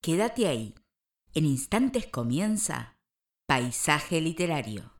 Quédate 0.00 0.46
ahí. 0.46 0.74
En 1.34 1.44
instantes 1.44 2.06
comienza 2.06 2.96
Paisaje 3.48 4.20
Literario. 4.20 4.92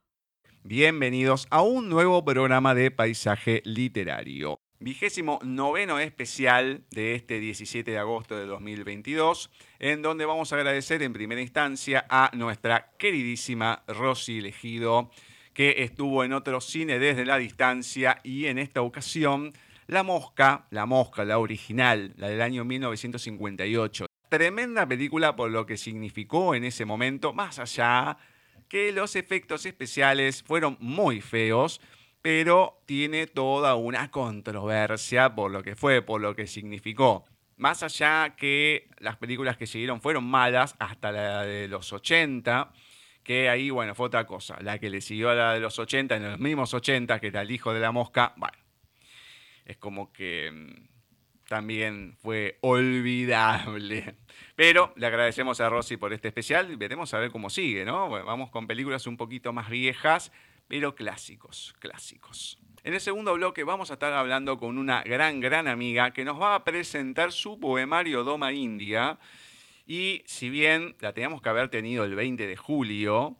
Bienvenidos 0.63 1.47
a 1.51 1.61
un 1.61 1.87
nuevo 1.87 2.25
programa 2.25 2.75
de 2.75 2.91
Paisaje 2.91 3.61
Literario. 3.63 4.59
Vigésimo 4.81 5.39
noveno 5.41 5.99
especial 5.99 6.83
de 6.91 7.15
este 7.15 7.39
17 7.39 7.89
de 7.89 7.97
agosto 7.97 8.35
de 8.35 8.45
2022, 8.45 9.49
en 9.79 10.01
donde 10.01 10.25
vamos 10.25 10.51
a 10.51 10.57
agradecer 10.57 11.01
en 11.01 11.13
primera 11.13 11.41
instancia 11.41 12.05
a 12.09 12.29
nuestra 12.33 12.91
queridísima 12.99 13.83
Rosy 13.87 14.39
Elegido, 14.39 15.11
que 15.53 15.75
estuvo 15.83 16.25
en 16.25 16.33
otro 16.33 16.59
cine 16.59 16.99
desde 16.99 17.25
la 17.25 17.37
distancia 17.37 18.19
y 18.21 18.47
en 18.47 18.59
esta 18.59 18.81
ocasión 18.81 19.53
La 19.87 20.03
Mosca, 20.03 20.67
La 20.71 20.85
Mosca, 20.85 21.23
la 21.23 21.39
original, 21.39 22.13
la 22.17 22.27
del 22.27 22.41
año 22.41 22.65
1958. 22.65 24.08
Tremenda 24.29 24.87
película 24.87 25.35
por 25.35 25.49
lo 25.49 25.65
que 25.65 25.75
significó 25.75 26.53
en 26.53 26.63
ese 26.63 26.85
momento, 26.85 27.33
más 27.33 27.57
allá 27.57 28.17
que 28.67 28.91
los 28.91 29.15
efectos 29.15 29.65
especiales 29.65 30.43
fueron 30.43 30.77
muy 30.79 31.19
feos, 31.19 31.81
pero 32.21 32.83
tiene 32.85 33.25
toda 33.25 33.73
una 33.73 34.11
controversia 34.11 35.33
por 35.33 35.49
lo 35.49 35.63
que 35.63 35.75
fue, 35.75 36.03
por 36.03 36.21
lo 36.21 36.35
que 36.35 36.45
significó. 36.45 37.25
Más 37.57 37.81
allá 37.81 38.35
que 38.37 38.87
las 38.99 39.17
películas 39.17 39.57
que 39.57 39.65
siguieron 39.65 39.99
fueron 39.99 40.25
malas, 40.25 40.75
hasta 40.77 41.11
la 41.11 41.43
de 41.43 41.67
los 41.67 41.91
80, 41.91 42.71
que 43.23 43.49
ahí, 43.49 43.71
bueno, 43.71 43.95
fue 43.95 44.05
otra 44.05 44.25
cosa. 44.27 44.57
La 44.61 44.77
que 44.79 44.91
le 44.91 45.01
siguió 45.01 45.31
a 45.31 45.35
la 45.35 45.53
de 45.55 45.59
los 45.59 45.79
80, 45.79 46.15
en 46.15 46.23
los 46.23 46.39
mismos 46.39 46.73
80, 46.73 47.19
que 47.19 47.27
era 47.27 47.41
el 47.41 47.51
hijo 47.51 47.73
de 47.73 47.79
la 47.79 47.91
mosca, 47.91 48.33
bueno, 48.37 48.57
es 49.65 49.77
como 49.77 50.13
que 50.13 50.51
mm, 50.51 51.47
también 51.47 52.15
fue 52.21 52.59
olvidable. 52.61 54.15
Pero 54.59 54.91
le 54.97 55.07
agradecemos 55.07 55.61
a 55.61 55.69
Rosy 55.69 55.95
por 55.95 56.11
este 56.11 56.27
especial 56.27 56.69
y 56.69 56.75
veremos 56.75 57.13
a 57.13 57.19
ver 57.19 57.31
cómo 57.31 57.49
sigue, 57.49 57.85
¿no? 57.85 58.09
vamos 58.09 58.49
con 58.49 58.67
películas 58.67 59.07
un 59.07 59.15
poquito 59.15 59.53
más 59.53 59.69
viejas, 59.69 60.33
pero 60.67 60.95
clásicos, 60.95 61.73
clásicos. 61.79 62.59
En 62.83 62.93
el 62.93 62.99
segundo 62.99 63.35
bloque 63.35 63.63
vamos 63.63 63.89
a 63.89 63.93
estar 63.93 64.11
hablando 64.11 64.57
con 64.57 64.77
una 64.77 65.01
gran, 65.03 65.39
gran 65.39 65.69
amiga 65.69 66.11
que 66.11 66.25
nos 66.25 66.41
va 66.41 66.55
a 66.55 66.65
presentar 66.65 67.31
su 67.31 67.57
poemario 67.57 68.25
Doma 68.25 68.51
India. 68.51 69.17
Y 69.87 70.23
si 70.25 70.49
bien 70.49 70.97
la 70.99 71.13
teníamos 71.13 71.41
que 71.41 71.47
haber 71.47 71.69
tenido 71.69 72.03
el 72.03 72.15
20 72.15 72.45
de 72.45 72.57
julio, 72.57 73.37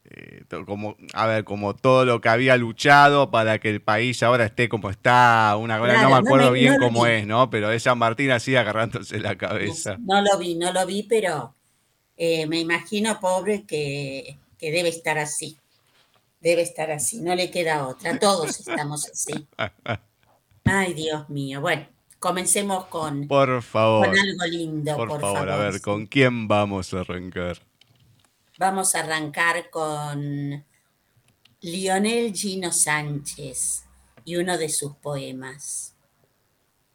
eh, 0.05 0.45
como, 0.67 0.97
a 1.15 1.27
ver, 1.27 1.45
como 1.45 1.75
todo 1.75 2.05
lo 2.05 2.21
que 2.21 2.29
había 2.29 2.59
luchado 2.59 3.31
para 3.31 3.59
que 3.59 3.71
el 3.71 3.81
país 3.81 4.23
ahora 4.23 4.45
esté 4.45 4.69
como 4.69 4.91
está, 4.91 5.57
una 5.59 5.79
no 5.79 6.11
me 6.11 6.17
acuerdo 6.17 6.53
bien 6.53 6.77
cómo 6.79 7.07
es, 7.07 7.27
¿no? 7.27 7.49
Pero 7.49 7.73
es 7.73 7.85
San 7.85 7.97
Martín 7.97 8.31
así 8.31 8.55
agarrándose 8.55 9.21
la 9.21 9.39
cabeza. 9.39 9.97
No, 10.01 10.21
lo 10.21 10.37
vi, 10.37 10.55
no 10.55 10.71
lo 10.71 10.85
vi, 10.85 11.05
pero 11.05 11.55
eh, 12.19 12.47
me 12.47 12.61
imagino, 12.61 13.19
pobre, 13.21 13.65
que, 13.65 14.37
que 14.59 14.71
debe 14.71 14.91
estar 14.91 15.17
así. 15.17 15.57
Debe 16.41 16.61
estar 16.61 16.91
así, 16.91 17.23
no 17.23 17.35
le 17.35 17.51
queda 17.51 17.87
otra. 17.87 18.19
Todos 18.19 18.61
estamos 18.61 19.09
así. 19.09 19.49
Ay, 20.65 20.95
Dios 20.95 21.29
mío. 21.29 21.61
Bueno, 21.61 21.87
comencemos 22.19 22.87
con, 22.87 23.27
por 23.27 23.63
favor, 23.63 24.07
con 24.07 24.19
algo 24.19 24.45
lindo. 24.47 24.97
Por, 24.97 25.21
favor, 25.21 25.51
a 25.51 25.57
ver, 25.57 25.81
¿con 25.81 26.07
quién 26.07 26.49
vamos 26.49 26.95
a 26.95 27.01
arrancar? 27.01 27.59
Vamos 28.59 28.95
a 28.95 29.01
arrancar 29.01 29.71
con 29.71 30.65
Lionel 31.61 32.33
Gino 32.33 32.73
Sánchez 32.73 33.85
y 34.25 34.37
uno 34.37 34.59
de 34.59 34.69
sus 34.69 34.97
poemas. 34.97 35.95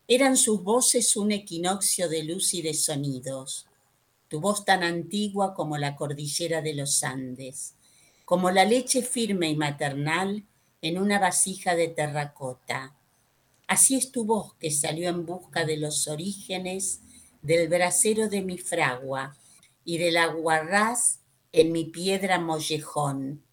Eran 0.07 0.37
sus 0.37 0.63
voces 0.63 1.17
un 1.17 1.31
equinoccio 1.31 2.07
de 2.07 2.23
luz 2.23 2.53
y 2.53 2.61
de 2.61 2.73
sonidos, 2.73 3.67
tu 4.29 4.39
voz 4.39 4.65
tan 4.65 4.83
antigua 4.83 5.53
como 5.53 5.77
la 5.77 5.95
cordillera 5.95 6.61
de 6.61 6.73
los 6.73 7.03
Andes, 7.03 7.75
como 8.23 8.51
la 8.51 8.65
leche 8.65 9.01
firme 9.01 9.49
y 9.49 9.55
maternal 9.55 10.45
en 10.81 10.97
una 10.97 11.19
vasija 11.19 11.75
de 11.75 11.89
terracota, 11.89 12.96
Así 13.67 13.95
es 13.95 14.11
tu 14.11 14.23
voz 14.23 14.55
que 14.55 14.71
salió 14.71 15.09
en 15.09 15.25
busca 15.25 15.65
de 15.65 15.75
los 15.75 16.07
orígenes 16.07 17.01
del 17.41 17.67
brasero 17.67 18.29
de 18.29 18.41
mi 18.41 18.57
fragua 18.57 19.37
y 19.83 19.97
del 19.97 20.17
aguarrás 20.17 21.19
en 21.51 21.73
mi 21.73 21.85
piedra 21.85 22.39
mollejón. 22.39 23.43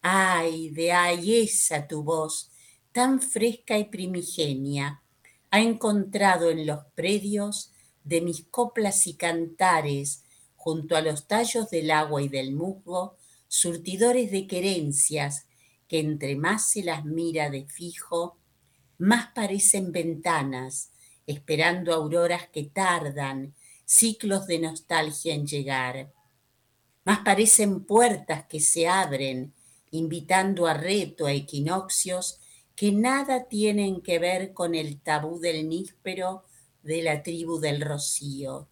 Ay, 0.00 0.70
de 0.70 0.92
ay 0.92 1.40
esa 1.42 1.88
tu 1.88 2.04
voz, 2.04 2.50
tan 2.92 3.20
fresca 3.20 3.78
y 3.78 3.84
primigenia, 3.84 5.02
ha 5.50 5.60
encontrado 5.60 6.50
en 6.50 6.66
los 6.66 6.84
predios 6.94 7.72
de 8.04 8.20
mis 8.20 8.44
coplas 8.44 9.06
y 9.06 9.14
cantares, 9.14 10.24
junto 10.56 10.96
a 10.96 11.00
los 11.00 11.26
tallos 11.26 11.68
del 11.70 11.90
agua 11.90 12.22
y 12.22 12.28
del 12.28 12.52
musgo, 12.52 13.16
surtidores 13.48 14.30
de 14.30 14.46
querencias 14.46 15.46
que 15.88 15.98
entre 15.98 16.36
más 16.36 16.70
se 16.70 16.84
las 16.84 17.04
mira 17.04 17.50
de 17.50 17.66
fijo, 17.66 18.38
más 19.02 19.32
parecen 19.34 19.90
ventanas, 19.90 20.92
esperando 21.26 21.92
auroras 21.92 22.48
que 22.48 22.62
tardan, 22.62 23.52
ciclos 23.84 24.46
de 24.46 24.60
nostalgia 24.60 25.34
en 25.34 25.44
llegar. 25.44 26.12
Más 27.04 27.18
parecen 27.18 27.84
puertas 27.84 28.46
que 28.46 28.60
se 28.60 28.86
abren, 28.86 29.52
invitando 29.90 30.68
a 30.68 30.74
reto 30.74 31.26
a 31.26 31.32
equinoccios 31.32 32.38
que 32.76 32.92
nada 32.92 33.48
tienen 33.48 34.02
que 34.02 34.20
ver 34.20 34.54
con 34.54 34.76
el 34.76 35.00
tabú 35.00 35.40
del 35.40 35.68
níspero 35.68 36.44
de 36.84 37.02
la 37.02 37.24
tribu 37.24 37.58
del 37.58 37.80
rocío. 37.80 38.68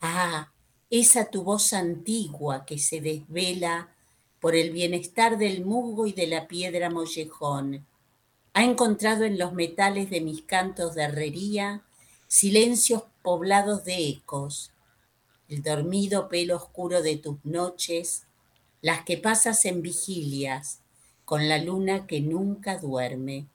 Ah, 0.00 0.52
esa 0.88 1.28
tu 1.30 1.42
voz 1.42 1.72
antigua 1.72 2.64
que 2.64 2.78
se 2.78 3.00
desvela 3.00 3.92
por 4.38 4.54
el 4.54 4.70
bienestar 4.70 5.36
del 5.36 5.64
musgo 5.64 6.06
y 6.06 6.12
de 6.12 6.28
la 6.28 6.46
piedra 6.46 6.90
mollejón. 6.90 7.86
Ha 8.56 8.64
encontrado 8.64 9.24
en 9.24 9.36
los 9.36 9.52
metales 9.52 10.08
de 10.08 10.22
mis 10.22 10.40
cantos 10.40 10.94
de 10.94 11.02
herrería 11.02 11.82
silencios 12.26 13.02
poblados 13.20 13.84
de 13.84 14.08
ecos, 14.08 14.72
el 15.50 15.62
dormido 15.62 16.30
pelo 16.30 16.56
oscuro 16.56 17.02
de 17.02 17.18
tus 17.18 17.36
noches, 17.44 18.24
las 18.80 19.04
que 19.04 19.18
pasas 19.18 19.66
en 19.66 19.82
vigilias, 19.82 20.80
con 21.26 21.50
la 21.50 21.58
luna 21.58 22.06
que 22.06 22.22
nunca 22.22 22.78
duerme. 22.78 23.46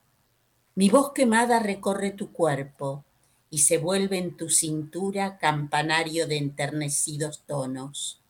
Mi 0.76 0.92
voz 0.92 1.14
quemada 1.14 1.58
recorre 1.58 2.12
tu 2.12 2.32
cuerpo 2.32 3.04
y 3.50 3.58
se 3.58 3.80
vuelve 3.80 4.20
en 4.20 4.38
tu 4.38 4.52
cintura 4.52 5.40
campanario 5.40 6.28
de 6.28 6.38
enternecidos 6.38 7.42
tonos. 7.48 8.22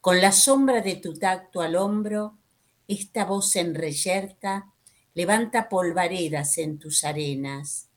Con 0.00 0.20
la 0.20 0.32
sombra 0.32 0.80
de 0.80 0.96
tu 0.96 1.14
tacto 1.14 1.60
al 1.60 1.76
hombro, 1.76 2.36
esta 2.88 3.24
voz 3.24 3.54
enreyerta 3.54 4.71
levanta 5.14 5.68
polvaredas 5.68 6.58
en 6.58 6.78
tus 6.78 7.04
arenas, 7.04 7.88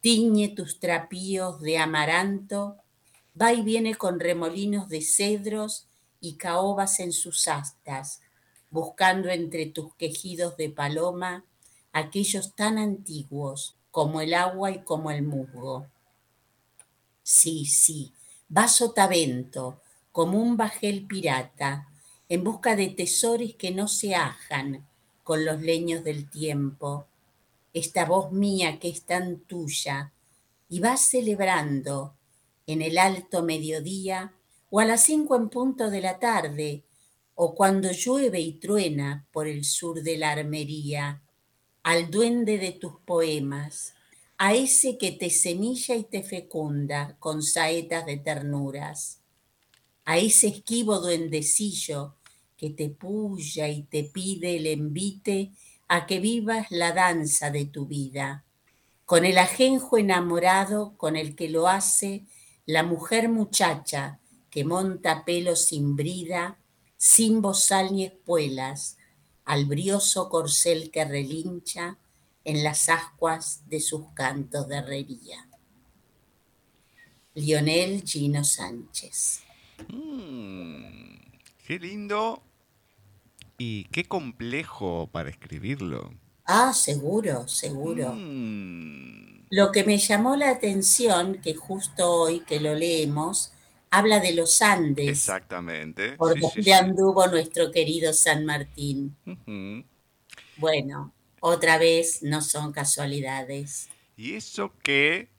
tiñe 0.00 0.48
tus 0.48 0.80
trapíos 0.80 1.60
de 1.60 1.78
amaranto, 1.78 2.78
va 3.40 3.52
y 3.52 3.62
viene 3.62 3.94
con 3.94 4.20
remolinos 4.20 4.88
de 4.88 5.02
cedros 5.02 5.86
y 6.20 6.34
caobas 6.36 7.00
en 7.00 7.12
sus 7.12 7.48
astas, 7.48 8.20
buscando 8.70 9.28
entre 9.28 9.66
tus 9.66 9.94
quejidos 9.96 10.56
de 10.56 10.70
paloma 10.70 11.44
aquellos 11.92 12.54
tan 12.54 12.78
antiguos 12.78 13.76
como 13.90 14.20
el 14.20 14.34
agua 14.34 14.70
y 14.70 14.80
como 14.80 15.10
el 15.10 15.22
musgo. 15.22 15.86
Sí, 17.22 17.64
sí, 17.66 18.12
va 18.54 18.68
sotavento, 18.68 19.80
como 20.12 20.38
un 20.38 20.56
bajel 20.56 21.06
pirata, 21.06 21.88
en 22.28 22.44
busca 22.44 22.76
de 22.76 22.88
tesoros 22.88 23.54
que 23.58 23.70
no 23.70 23.88
se 23.88 24.14
ajan 24.14 24.86
con 25.26 25.44
los 25.44 25.60
leños 25.60 26.04
del 26.04 26.30
tiempo. 26.30 27.08
Esta 27.72 28.04
voz 28.04 28.30
mía 28.30 28.78
que 28.78 28.88
es 28.88 29.02
tan 29.02 29.40
tuya, 29.40 30.12
y 30.68 30.78
va 30.78 30.96
celebrando 30.96 32.14
en 32.68 32.80
el 32.80 32.96
alto 32.96 33.42
mediodía 33.42 34.32
o 34.70 34.78
a 34.78 34.84
las 34.84 35.02
cinco 35.02 35.34
en 35.34 35.48
punto 35.48 35.90
de 35.90 36.00
la 36.00 36.20
tarde, 36.20 36.84
o 37.34 37.56
cuando 37.56 37.90
llueve 37.90 38.38
y 38.38 38.52
truena 38.52 39.26
por 39.32 39.48
el 39.48 39.64
sur 39.64 40.00
de 40.00 40.16
la 40.16 40.30
armería, 40.30 41.20
al 41.82 42.08
duende 42.08 42.58
de 42.58 42.70
tus 42.70 42.92
poemas, 43.04 43.94
a 44.38 44.54
ese 44.54 44.96
que 44.96 45.10
te 45.10 45.30
semilla 45.30 45.96
y 45.96 46.04
te 46.04 46.22
fecunda 46.22 47.16
con 47.18 47.42
saetas 47.42 48.06
de 48.06 48.18
ternuras, 48.18 49.18
a 50.04 50.18
ese 50.18 50.46
esquivo 50.46 51.00
duendecillo 51.00 52.14
que 52.56 52.70
te 52.70 52.88
puya 52.88 53.68
y 53.68 53.82
te 53.82 54.04
pide 54.04 54.56
el 54.56 54.66
envite 54.66 55.52
a 55.88 56.06
que 56.06 56.20
vivas 56.20 56.66
la 56.70 56.92
danza 56.92 57.50
de 57.50 57.64
tu 57.64 57.86
vida, 57.86 58.44
con 59.04 59.24
el 59.24 59.38
ajenjo 59.38 59.98
enamorado 59.98 60.96
con 60.96 61.16
el 61.16 61.36
que 61.36 61.48
lo 61.48 61.68
hace 61.68 62.24
la 62.64 62.82
mujer 62.82 63.28
muchacha 63.28 64.18
que 64.50 64.64
monta 64.64 65.24
pelo 65.24 65.54
sin 65.54 65.96
brida, 65.96 66.58
sin 66.96 67.40
bozal 67.40 67.92
ni 67.92 68.04
espuelas, 68.04 68.96
al 69.44 69.66
brioso 69.66 70.28
corcel 70.28 70.90
que 70.90 71.04
relincha 71.04 71.98
en 72.44 72.64
las 72.64 72.88
ascuas 72.88 73.62
de 73.68 73.80
sus 73.80 74.08
cantos 74.14 74.66
de 74.68 74.78
herrería. 74.78 75.48
Lionel 77.34 78.02
Gino 78.02 78.42
Sánchez. 78.42 79.42
Mm, 79.88 81.16
qué 81.66 81.78
lindo 81.78 82.42
y 83.58 83.84
qué 83.86 84.04
complejo 84.06 85.08
para 85.12 85.30
escribirlo. 85.30 86.12
Ah, 86.46 86.72
seguro, 86.72 87.46
seguro. 87.46 88.08
Mm, 88.10 89.46
Lo 89.50 89.72
que 89.72 89.82
me 89.82 89.98
llamó 89.98 90.36
la 90.36 90.50
atención, 90.50 91.40
que 91.42 91.54
justo 91.54 92.08
hoy 92.12 92.44
que 92.44 92.60
lo 92.60 92.74
leemos, 92.76 93.52
habla 93.90 94.20
de 94.20 94.32
los 94.32 94.62
Andes, 94.62 95.34
exactamente. 95.34 96.18
por 96.18 96.38
Sí, 96.40 96.40
donde 96.40 96.72
sí, 96.72 96.74
sí. 96.74 96.90
anduvo 96.90 97.26
nuestro 97.28 97.70
querido 97.72 98.12
San 98.12 98.44
Martín. 98.46 99.16
Bueno, 100.56 101.14
otra 101.40 101.78
vez 101.78 102.22
no 102.22 102.42
son 102.42 102.70
casualidades. 102.72 103.88
Y 104.16 104.34
eso 104.34 104.72
que 104.82 105.30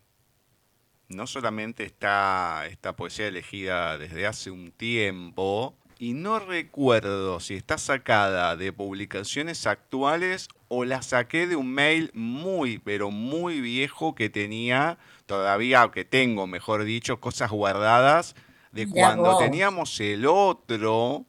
no 1.10 1.28
solamente 1.28 1.84
está 1.86 2.66
esta 2.68 2.96
poesía 2.96 3.28
elegida 3.28 3.98
desde 3.98 4.28
hace 4.28 4.52
un 4.52 4.72
tiempo, 4.72 5.78
y 6.00 6.14
no 6.14 6.40
recuerdo 6.40 7.40
si 7.40 7.56
está 7.56 7.78
sacada 7.78 8.56
de 8.56 8.72
publicaciones 8.72 9.66
actuales 9.66 10.48
o 10.68 10.86
la 10.86 11.02
saqué 11.02 11.48
de 11.48 11.56
un 11.56 11.74
mail 11.74 12.12
muy, 12.14 12.78
pero 12.80 13.10
muy 13.10 13.62
viejo 13.62 14.14
que 14.16 14.30
tenía 14.30 14.98
todavía, 15.26 15.86
o 15.86 15.92
que 15.92 16.06
tengo, 16.06 16.46
mejor 16.48 16.84
dicho, 16.84 17.20
cosas 17.20 17.52
guardadas 17.52 18.36
de 18.72 18.88
cuando 18.88 19.38
teníamos 19.38 20.00
el 20.00 20.26
otro 20.26 21.26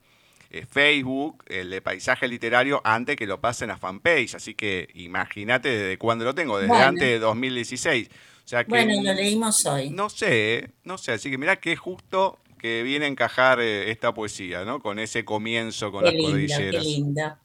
eh, 0.51 0.67
Facebook, 0.69 1.45
el 1.47 1.71
de 1.71 1.81
paisaje 1.81 2.27
literario, 2.29 2.81
antes 2.85 3.17
que 3.17 3.27
lo 3.27 3.41
pasen 3.41 3.71
a 3.71 3.79
fanpage. 3.79 4.35
Así 4.35 4.55
que 4.55 4.89
imagínate 4.95 5.69
desde 5.69 5.99
cuándo 5.99 6.25
lo 6.25 6.35
tengo, 6.35 6.57
desde 6.59 6.69
Bueno. 6.69 6.85
antes 6.87 7.09
de 7.09 7.19
2016. 7.19 8.09
O 8.09 8.49
sea 8.49 8.65
que 8.65 8.71
Bueno, 8.71 8.93
lo 9.03 9.13
leímos 9.15 9.65
hoy. 9.67 9.91
no 9.91 10.09
sé, 10.11 10.71
no 10.85 10.99
sé. 10.99 11.13
Así 11.13 11.31
que 11.31 11.39
mirá 11.39 11.57
que 11.57 11.77
justo 11.77 12.39
que 12.59 12.83
viene 12.83 13.07
a 13.07 13.09
encajar 13.09 13.61
eh, 13.61 13.91
esta 13.91 14.13
poesía, 14.13 14.65
¿no? 14.65 14.81
Con 14.81 14.99
ese 14.99 15.25
comienzo 15.25 15.91
con 15.91 16.01
Qué 16.05 16.13
las 16.13 16.15
lindo, 16.15 16.37
qué 16.37 16.49
cordilleras. 16.49 16.85
lindo. 16.85 17.37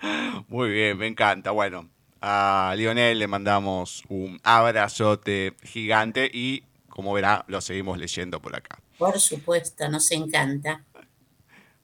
Muy 0.48 0.70
bien, 0.70 0.98
me 0.98 1.06
encanta. 1.06 1.50
Bueno, 1.50 1.88
a 2.20 2.74
Lionel 2.76 3.18
le 3.18 3.26
mandamos 3.26 4.02
un 4.08 4.40
abrazote 4.42 5.54
gigante 5.62 6.30
y, 6.32 6.64
como 6.88 7.12
verá, 7.12 7.44
lo 7.48 7.60
seguimos 7.60 7.98
leyendo 7.98 8.40
por 8.40 8.56
acá. 8.56 8.80
Por 8.98 9.18
supuesto, 9.20 9.88
nos 9.88 10.10
encanta. 10.10 10.84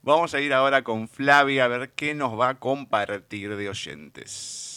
Vamos 0.03 0.35
a 0.35 0.41
ir 0.41 0.53
ahora 0.53 0.83
con 0.83 1.09
Flavia 1.09 1.65
a 1.65 1.69
ver 1.69 1.91
qué 1.93 2.15
nos 2.15 2.39
va 2.39 2.51
a 2.51 2.59
compartir 2.59 3.57
de 3.57 3.69
oyentes. 3.69 4.76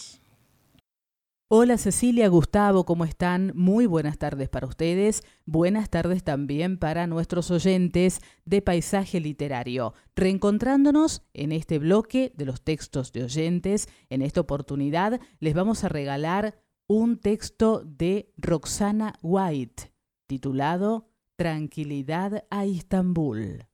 Hola 1.52 1.80
Cecilia, 1.80 2.28
Gustavo, 2.28 2.86
¿cómo 2.86 3.06
están? 3.06 3.54
Muy 3.56 3.88
buenas 3.88 4.20
tardes 4.20 4.50
para 4.50 4.68
ustedes. 4.68 5.24
Buenas 5.48 5.90
tardes 5.90 6.24
también 6.24 6.78
para 6.78 7.08
nuestros 7.08 7.50
oyentes 7.50 8.20
de 8.46 8.62
Paisaje 8.62 9.20
Literario. 9.20 9.96
Reencontrándonos 10.16 11.24
en 11.34 11.52
este 11.52 11.80
bloque 11.80 12.32
de 12.36 12.46
los 12.46 12.62
textos 12.62 13.12
de 13.14 13.24
oyentes, 13.24 13.90
en 14.12 14.22
esta 14.22 14.42
oportunidad 14.42 15.20
les 15.40 15.56
vamos 15.56 15.84
a 15.84 15.90
regalar 15.90 16.62
un 16.88 17.18
texto 17.18 17.84
de 17.84 18.32
Roxana 18.38 19.16
White, 19.24 19.92
titulado 20.28 21.10
Tranquilidad 21.36 22.46
a 22.52 22.68
Istambul. 22.68 23.66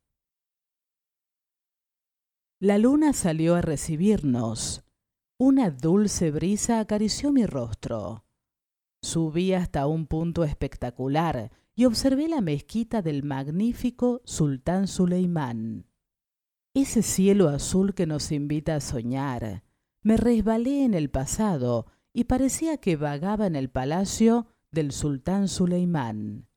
La 2.61 2.77
luna 2.77 3.11
salió 3.11 3.55
a 3.55 3.61
recibirnos. 3.61 4.84
Una 5.37 5.69
dulce 5.69 6.31
brisa 6.31 6.79
acarició 6.79 7.33
mi 7.33 7.45
rostro. 7.45 8.23
Subí 9.01 9.51
hasta 9.51 9.85
un 9.85 10.07
punto 10.07 10.45
espectacular 10.45 11.51
y 11.75 11.83
observé 11.83 12.29
la 12.29 12.39
mezquita 12.39 13.01
del 13.01 13.23
magnífico 13.23 14.21
Sultán 14.23 14.87
Suleimán. 14.87 15.87
Ese 16.73 17.01
cielo 17.01 17.49
azul 17.49 17.93
que 17.93 18.07
nos 18.07 18.31
invita 18.31 18.75
a 18.75 18.79
soñar. 18.79 19.65
Me 20.03 20.15
resbalé 20.15 20.85
en 20.85 20.93
el 20.93 21.09
pasado 21.09 21.87
y 22.13 22.23
parecía 22.23 22.77
que 22.77 22.95
vagaba 22.95 23.45
en 23.45 23.57
el 23.57 23.69
palacio 23.69 24.47
del 24.71 24.93
Sultán 24.93 25.49
Suleimán. 25.49 26.47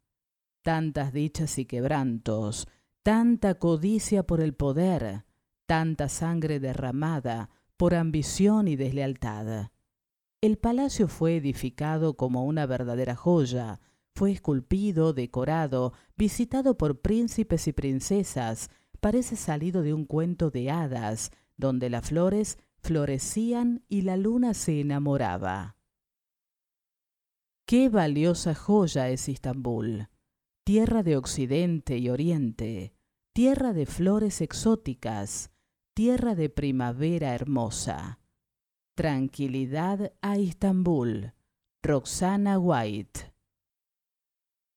Tantas 0.62 1.12
dichas 1.12 1.58
y 1.58 1.66
quebrantos, 1.66 2.68
tanta 3.02 3.54
codicia 3.54 4.24
por 4.24 4.40
el 4.40 4.54
poder, 4.54 5.24
tanta 5.66 6.08
sangre 6.08 6.60
derramada, 6.60 7.50
por 7.78 7.94
ambición 7.94 8.68
y 8.68 8.76
deslealtad. 8.76 9.70
El 10.42 10.58
palacio 10.58 11.08
fue 11.08 11.36
edificado 11.36 12.16
como 12.16 12.44
una 12.44 12.66
verdadera 12.66 13.16
joya, 13.16 13.80
fue 14.14 14.32
esculpido, 14.32 15.12
decorado, 15.12 15.92
visitado 16.16 16.76
por 16.76 17.00
príncipes 17.00 17.68
y 17.68 17.72
princesas, 17.72 18.68
parece 19.00 19.36
salido 19.36 19.82
de 19.82 19.94
un 19.94 20.04
cuento 20.04 20.50
de 20.50 20.70
hadas, 20.70 21.30
donde 21.56 21.88
las 21.88 22.08
flores 22.08 22.58
florecían 22.80 23.84
y 23.88 24.02
la 24.02 24.16
luna 24.16 24.54
se 24.54 24.80
enamoraba. 24.80 25.76
Qué 27.64 27.88
valiosa 27.88 28.54
joya 28.56 29.08
es 29.08 29.28
Istambul, 29.28 30.08
tierra 30.64 31.04
de 31.04 31.16
Occidente 31.16 31.98
y 31.98 32.10
Oriente, 32.10 32.92
tierra 33.32 33.72
de 33.72 33.86
flores 33.86 34.40
exóticas, 34.40 35.52
tierra 35.98 36.36
de 36.36 36.48
primavera 36.48 37.34
hermosa. 37.34 38.20
Tranquilidad 38.94 40.12
a 40.22 40.38
Istambul. 40.38 41.32
Roxana 41.82 42.56
White. 42.56 43.32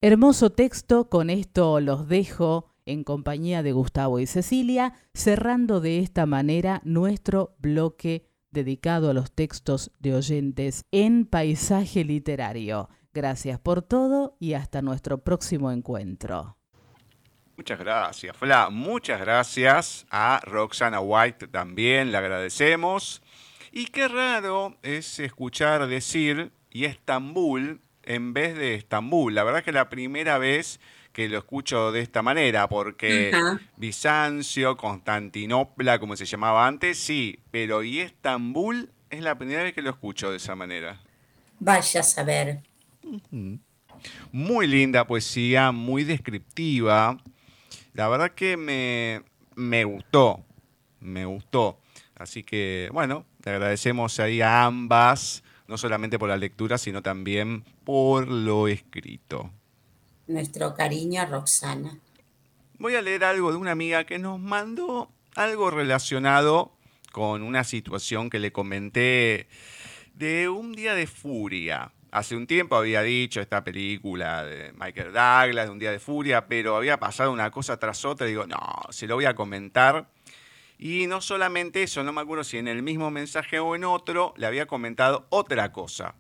Hermoso 0.02 0.52
texto, 0.52 1.10
con 1.10 1.30
esto 1.30 1.80
los 1.80 2.08
dejo 2.08 2.72
en 2.88 3.04
compañía 3.04 3.62
de 3.62 3.72
Gustavo 3.72 4.20
y 4.20 4.26
Cecilia, 4.26 4.96
cerrando 5.14 5.80
de 5.80 6.00
esta 6.00 6.26
manera 6.26 6.82
nuestro 6.86 7.56
bloque 7.60 8.26
dedicado 8.50 9.12
a 9.12 9.14
los 9.14 9.32
textos 9.32 9.92
de 10.00 10.16
oyentes 10.16 10.86
en 10.90 11.28
paisaje 11.28 12.04
literario. 12.04 12.90
Gracias 13.14 13.60
por 13.60 13.84
todo 13.84 14.38
y 14.40 14.54
hasta 14.54 14.82
nuestro 14.82 15.24
próximo 15.24 15.70
encuentro. 15.70 16.58
Muchas 17.62 17.78
gracias, 17.78 18.36
Fla. 18.36 18.72
Muchas 18.72 19.22
gracias 19.22 20.08
a 20.10 20.42
Roxana 20.46 21.00
White 21.00 21.48
también, 21.50 22.12
le 22.12 22.18
agradecemos. 22.18 23.22
Y 23.72 23.86
qué 23.86 24.08
raro 24.08 24.76
es 24.82 25.20
escuchar 25.20 25.86
decir 25.86 26.52
y 26.72 26.86
Estambul 26.86 27.80
en 28.02 28.34
vez 28.34 28.58
de 28.58 28.74
Estambul. 28.74 29.36
La 29.36 29.44
verdad 29.44 29.64
que 29.64 29.70
es 29.70 29.76
la 29.76 29.90
primera 29.90 30.40
vez 30.40 30.80
que 31.14 31.30
lo 31.30 31.38
escucho 31.38 31.92
de 31.92 32.02
esta 32.02 32.24
manera, 32.24 32.68
porque 32.68 33.32
Bizancio, 33.78 34.76
Constantinopla, 34.76 36.00
como 36.00 36.16
se 36.16 36.26
llamaba 36.26 36.66
antes, 36.66 36.98
sí, 36.98 37.42
pero 37.52 37.84
y 37.84 38.00
Estambul 38.00 38.90
es 39.12 39.22
la 39.22 39.38
primera 39.38 39.62
vez 39.62 39.74
que 39.74 39.84
lo 39.84 39.92
escucho 39.92 40.32
de 40.32 40.38
esa 40.38 40.56
manera. 40.56 41.00
Vaya 41.60 42.00
a 42.00 42.04
saber. 42.04 42.64
Muy 44.32 44.66
linda 44.66 45.06
poesía, 45.06 45.72
muy 45.72 46.04
descriptiva. 46.04 47.20
La 47.94 48.08
verdad 48.08 48.32
que 48.32 48.58
me, 48.58 49.24
me 49.56 49.84
gustó, 49.84 50.44
me 51.00 51.26
gustó. 51.26 51.80
Así 52.16 52.44
que, 52.44 52.90
bueno, 52.94 53.26
le 53.44 53.52
agradecemos 53.52 54.20
ahí 54.20 54.42
a 54.42 54.66
ambas, 54.66 55.44
no 55.68 55.78
solamente 55.78 56.20
por 56.20 56.30
la 56.30 56.38
lectura, 56.38 56.78
sino 56.78 57.02
también 57.02 57.64
por 57.84 58.28
lo 58.28 58.68
escrito. 58.68 59.52
Nuestro 60.28 60.76
cariño 60.76 61.22
a 61.22 61.26
Roxana. 61.26 61.98
Voy 62.78 62.96
a 62.96 63.02
leer 63.02 63.24
algo 63.24 63.52
de 63.52 63.58
una 63.58 63.72
amiga 63.72 64.06
que 64.06 64.20
nos 64.20 64.40
mandó 64.40 65.12
algo 65.36 65.70
relacionado 65.72 66.72
con 67.12 67.44
una 67.44 67.64
situación 67.64 68.30
que 68.30 68.40
le 68.40 68.52
comenté 68.52 69.48
de 70.14 70.50
un 70.50 70.74
día 70.74 70.94
de 70.96 71.08
furia. 71.08 71.92
Hace 72.12 72.36
un 72.36 72.46
tiempo 72.46 72.76
había 72.76 73.02
dicho 73.04 73.40
esta 73.40 73.64
película 73.64 74.44
de 74.44 74.74
Michael 74.74 75.14
Douglas, 75.14 75.66
de 75.66 75.72
un 75.72 75.80
día 75.80 75.92
de 75.92 76.00
furia, 76.00 76.46
pero 76.46 76.76
había 76.76 77.00
pasado 77.00 77.32
una 77.32 77.50
cosa 77.52 77.80
tras 77.80 78.04
otra 78.04 78.28
y 78.28 78.32
digo, 78.32 78.46
no, 78.46 78.58
se 78.90 79.08
lo 79.08 79.16
voy 79.16 79.24
a 79.24 79.34
comentar. 79.34 80.10
Y 80.78 81.08
no 81.08 81.22
solamente 81.22 81.84
eso, 81.84 82.04
no 82.04 82.12
me 82.12 82.20
acuerdo 82.20 82.44
si 82.44 82.58
en 82.58 82.68
el 82.68 82.84
mismo 82.84 83.12
mensaje 83.12 83.60
o 83.60 83.76
en 83.76 83.86
otro 83.86 84.34
le 84.36 84.46
había 84.46 84.66
comentado 84.66 85.26
otra 85.30 85.72
cosa. 85.72 86.16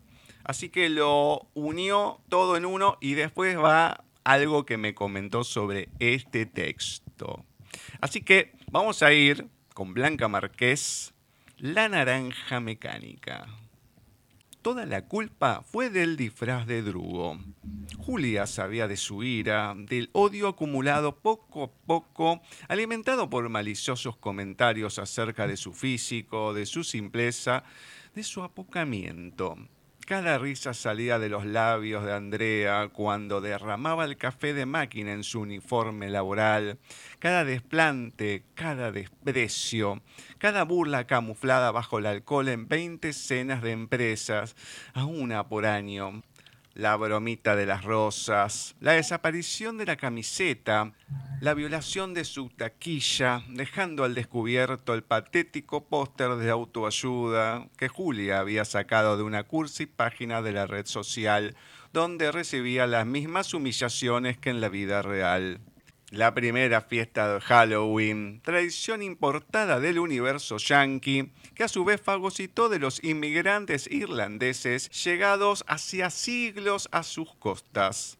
Así 0.45 0.69
que 0.69 0.87
lo 0.87 1.49
unió 1.55 2.21
todo 2.29 2.55
en 2.55 2.65
uno 2.65 2.97
y 3.01 3.15
después 3.15 3.57
va 3.57 4.05
algo 4.23 4.65
que 4.65 4.77
me 4.77 4.93
comentó 4.93 5.43
sobre 5.43 5.89
este 5.99 6.45
texto. 6.45 7.43
Así 7.99 8.21
que 8.21 8.53
vamos 8.71 9.03
a 9.03 9.11
ir 9.11 9.47
con 9.73 9.93
Blanca 9.93 10.29
Marqués, 10.29 11.13
La 11.57 11.89
naranja 11.89 12.61
mecánica. 12.61 13.47
Toda 14.61 14.85
la 14.85 15.05
culpa 15.07 15.63
fue 15.63 15.89
del 15.89 16.17
disfraz 16.17 16.67
de 16.67 16.83
Drugo. 16.83 17.39
Julia 17.97 18.45
sabía 18.45 18.87
de 18.87 18.95
su 18.95 19.23
ira, 19.23 19.73
del 19.75 20.11
odio 20.13 20.47
acumulado 20.47 21.15
poco 21.15 21.63
a 21.63 21.71
poco, 21.87 22.41
alimentado 22.67 23.27
por 23.27 23.49
maliciosos 23.49 24.17
comentarios 24.17 24.99
acerca 24.99 25.47
de 25.47 25.57
su 25.57 25.73
físico, 25.73 26.53
de 26.53 26.67
su 26.67 26.83
simpleza, 26.83 27.63
de 28.13 28.21
su 28.21 28.43
apocamiento. 28.43 29.57
Cada 30.11 30.37
risa 30.37 30.73
salía 30.73 31.19
de 31.19 31.29
los 31.29 31.45
labios 31.45 32.03
de 32.03 32.11
Andrea 32.11 32.89
cuando 32.91 33.39
derramaba 33.39 34.03
el 34.03 34.17
café 34.17 34.53
de 34.53 34.65
máquina 34.65 35.13
en 35.13 35.23
su 35.23 35.39
uniforme 35.39 36.09
laboral. 36.09 36.79
Cada 37.19 37.45
desplante, 37.45 38.43
cada 38.53 38.91
desprecio, 38.91 40.01
cada 40.37 40.65
burla 40.65 41.07
camuflada 41.07 41.71
bajo 41.71 41.97
el 41.97 42.07
alcohol 42.07 42.49
en 42.49 42.67
20 42.67 43.13
cenas 43.13 43.61
de 43.61 43.71
empresas, 43.71 44.57
a 44.93 45.05
una 45.05 45.47
por 45.47 45.65
año 45.65 46.21
la 46.73 46.95
bromita 46.95 47.55
de 47.55 47.65
las 47.65 47.83
rosas, 47.83 48.75
la 48.79 48.93
desaparición 48.93 49.77
de 49.77 49.85
la 49.85 49.97
camiseta, 49.97 50.93
la 51.41 51.53
violación 51.53 52.13
de 52.13 52.23
su 52.23 52.49
taquilla, 52.49 53.43
dejando 53.49 54.03
al 54.03 54.15
descubierto 54.15 54.93
el 54.93 55.03
patético 55.03 55.85
póster 55.85 56.35
de 56.35 56.49
autoayuda 56.49 57.67
que 57.77 57.87
Julia 57.87 58.39
había 58.39 58.65
sacado 58.65 59.17
de 59.17 59.23
una 59.23 59.43
cursi 59.43 59.85
página 59.85 60.41
de 60.41 60.53
la 60.53 60.67
red 60.67 60.85
social, 60.85 61.55
donde 61.93 62.31
recibía 62.31 62.87
las 62.87 63.05
mismas 63.05 63.53
humillaciones 63.53 64.37
que 64.37 64.49
en 64.49 64.61
la 64.61 64.69
vida 64.69 65.01
real. 65.01 65.59
La 66.11 66.33
primera 66.33 66.81
fiesta 66.81 67.33
de 67.33 67.39
Halloween, 67.39 68.41
tradición 68.43 69.01
importada 69.01 69.79
del 69.79 69.97
universo 69.97 70.57
yankee, 70.57 71.31
que 71.55 71.63
a 71.63 71.69
su 71.69 71.85
vez 71.85 72.01
fagocitó 72.01 72.67
de 72.67 72.79
los 72.79 73.01
inmigrantes 73.01 73.89
irlandeses 73.89 74.89
llegados 74.89 75.63
hacía 75.67 76.09
siglos 76.09 76.89
a 76.91 77.03
sus 77.03 77.33
costas. 77.35 78.17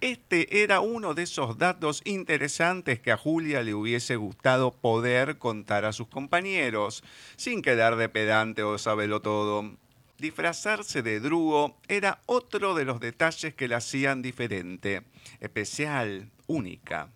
Este 0.00 0.62
era 0.62 0.80
uno 0.80 1.12
de 1.12 1.24
esos 1.24 1.58
datos 1.58 2.00
interesantes 2.06 2.98
que 2.98 3.12
a 3.12 3.18
Julia 3.18 3.62
le 3.62 3.74
hubiese 3.74 4.16
gustado 4.16 4.72
poder 4.72 5.36
contar 5.36 5.84
a 5.84 5.92
sus 5.92 6.08
compañeros, 6.08 7.04
sin 7.36 7.60
quedar 7.60 7.96
de 7.96 8.08
pedante 8.08 8.62
o 8.62 8.78
saberlo 8.78 9.20
todo. 9.20 9.76
Disfrazarse 10.16 11.02
de 11.02 11.20
drugo 11.20 11.76
era 11.88 12.22
otro 12.24 12.74
de 12.74 12.86
los 12.86 13.00
detalles 13.00 13.52
que 13.52 13.68
la 13.68 13.76
hacían 13.76 14.22
diferente, 14.22 15.02
especial, 15.40 16.30
única. 16.46 17.10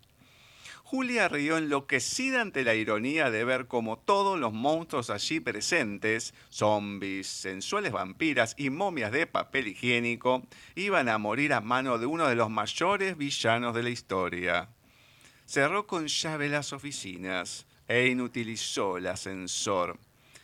Julia 0.93 1.27
rió 1.27 1.57
enloquecida 1.57 2.43
ante 2.43 2.65
la 2.65 2.75
ironía 2.75 3.31
de 3.31 3.47
ver 3.47 3.67
cómo 3.67 3.97
todos 3.97 4.39
los 4.39 4.53
monstruos 4.53 5.09
allí 5.09 5.41
presentes, 5.41 6.35
zombies, 6.51 7.29
sensuales 7.29 7.93
vampiras 7.93 8.55
y 8.59 8.69
momias 8.69 9.11
de 9.11 9.27
papel 9.27 9.69
higiénico, 9.69 10.43
iban 10.75 11.09
a 11.09 11.17
morir 11.17 11.55
a 11.55 11.63
mano 11.63 11.97
de 11.97 12.05
uno 12.05 12.29
de 12.29 12.35
los 12.35 12.51
mayores 12.51 13.17
villanos 13.17 13.75
de 13.75 13.83
la 13.85 13.89
historia. 13.89 14.69
Cerró 15.47 15.87
con 15.87 16.09
llave 16.09 16.51
las 16.51 16.75
oficinas 16.75 17.67
e 17.89 18.09
inutilizó 18.09 18.99
el 18.99 19.07
ascensor 19.07 19.99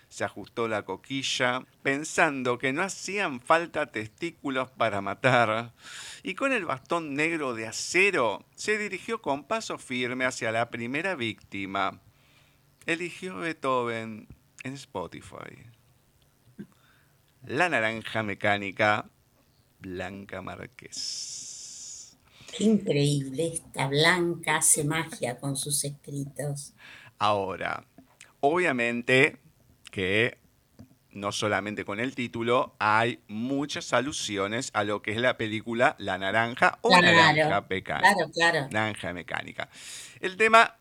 se 0.08 0.24
ajustó 0.24 0.68
la 0.68 0.84
coquilla, 0.84 1.66
pensando 1.82 2.58
que 2.58 2.72
no 2.72 2.82
hacían 2.82 3.40
falta 3.40 3.92
testículos 3.92 4.70
para 4.70 5.00
matar, 5.00 5.74
y 6.22 6.34
con 6.34 6.52
el 6.52 6.64
bastón 6.64 7.14
negro 7.14 7.54
de 7.54 7.66
acero 7.66 8.44
se 8.54 8.78
dirigió 8.78 9.20
con 9.20 9.44
paso 9.44 9.78
firme 9.78 10.24
hacia 10.24 10.50
la 10.50 10.70
primera 10.70 11.14
víctima. 11.14 12.00
Eligió 12.86 13.36
Beethoven 13.36 14.28
en 14.64 14.72
Spotify. 14.74 15.66
La 17.44 17.68
naranja 17.68 18.22
mecánica, 18.22 19.08
Blanca 19.78 20.42
Márquez. 20.42 22.16
Qué 22.56 22.64
increíble, 22.64 23.54
esta 23.54 23.88
Blanca 23.88 24.56
hace 24.56 24.84
magia 24.84 25.38
con 25.38 25.56
sus 25.56 25.84
escritos. 25.84 26.72
Ahora, 27.18 27.84
obviamente 28.40 29.38
que 29.90 30.38
no 31.11 31.33
solamente 31.33 31.85
con 31.85 32.00
el 32.00 32.14
título, 32.14 32.75
hay 32.78 33.21
muchas 33.28 33.92
alusiones 33.92 34.71
a 34.75 34.85
lo 34.85 35.02
que 35.02 35.12
es 35.12 35.18
la 35.18 35.37
película 35.37 35.97
La 35.99 36.18
Naranja 36.18 36.78
o 36.83 36.90
Naranja 36.90 37.66
Mecánica. 37.68 37.99
Claro, 37.99 38.30
claro. 38.33 38.68
Naranja 38.71 39.12
Mecánica. 39.12 39.68
El 40.21 40.37
tema, 40.37 40.76